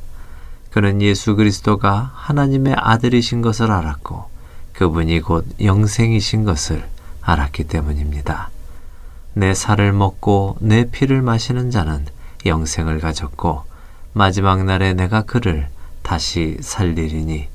그는 0.72 1.02
예수 1.02 1.36
그리스도가 1.36 2.12
하나님의 2.16 2.76
아들이신 2.78 3.42
것을 3.42 3.72
알았고 3.72 4.37
그분이 4.78 5.22
곧 5.22 5.44
영생이신 5.60 6.44
것을 6.46 6.88
알았기 7.22 7.64
때문입니다. 7.64 8.52
내 9.34 9.56
살을 9.56 9.92
먹고 9.92 10.58
내 10.60 10.90
피를 10.92 11.24
마시는 11.24 11.72
자는 11.72 12.06
영생을 12.46 13.00
가졌고 13.00 13.64
마지막 14.14 14.64
날에 14.64 14.94
내가 14.94 15.24
그를 15.24 15.68
다시 16.04 16.58
살리리니 16.62 17.48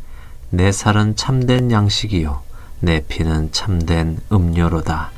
내 0.51 0.73
살은 0.73 1.15
참된 1.15 1.71
양식이요 1.71 2.43
내 2.81 3.05
피는 3.07 3.53
참된 3.53 4.19
음료로다. 4.33 5.13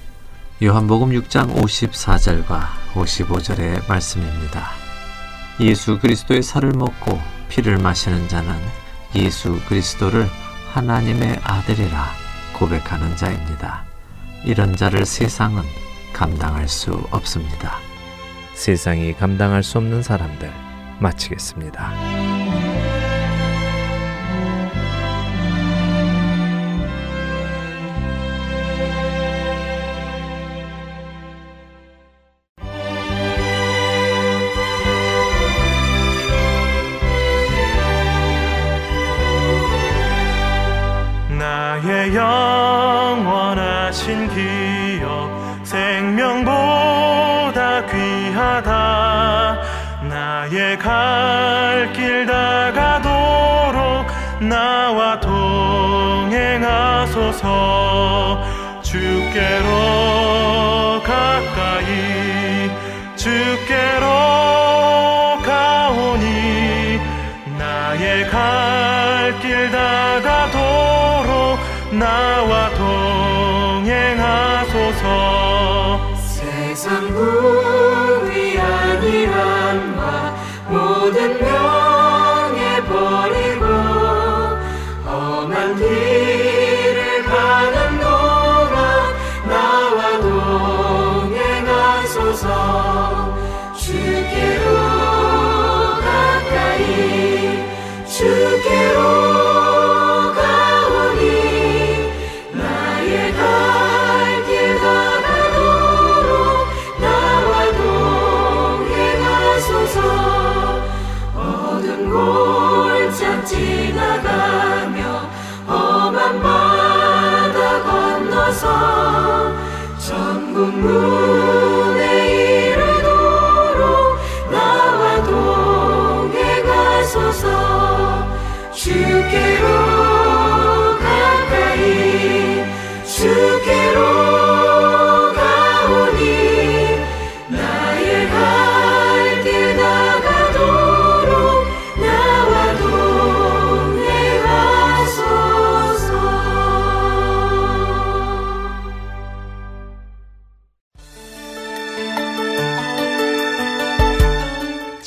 요한복음 0.62 1.08
6장 1.10 1.54
54절과 1.56 2.66
55절의 2.92 3.88
말씀입니다. 3.88 4.68
예수 5.60 5.98
그리스도의 5.98 6.42
살을 6.42 6.72
먹고 6.72 7.18
피를 7.48 7.78
마시는 7.78 8.28
자는 8.28 8.54
예수 9.14 9.58
그리스도를 9.68 10.28
하나님의 10.74 11.38
아들이라 11.44 12.04
고백하는 12.52 13.16
자입니다. 13.16 13.84
이런 14.44 14.74
자를 14.74 15.06
세상은 15.06 15.62
감당할 16.12 16.66
수 16.66 16.90
없습니다. 17.12 17.76
세상이 18.54 19.14
감당할 19.14 19.62
수 19.62 19.78
없는 19.78 20.02
사람들 20.02 20.52
마치겠습니다. 20.98 22.33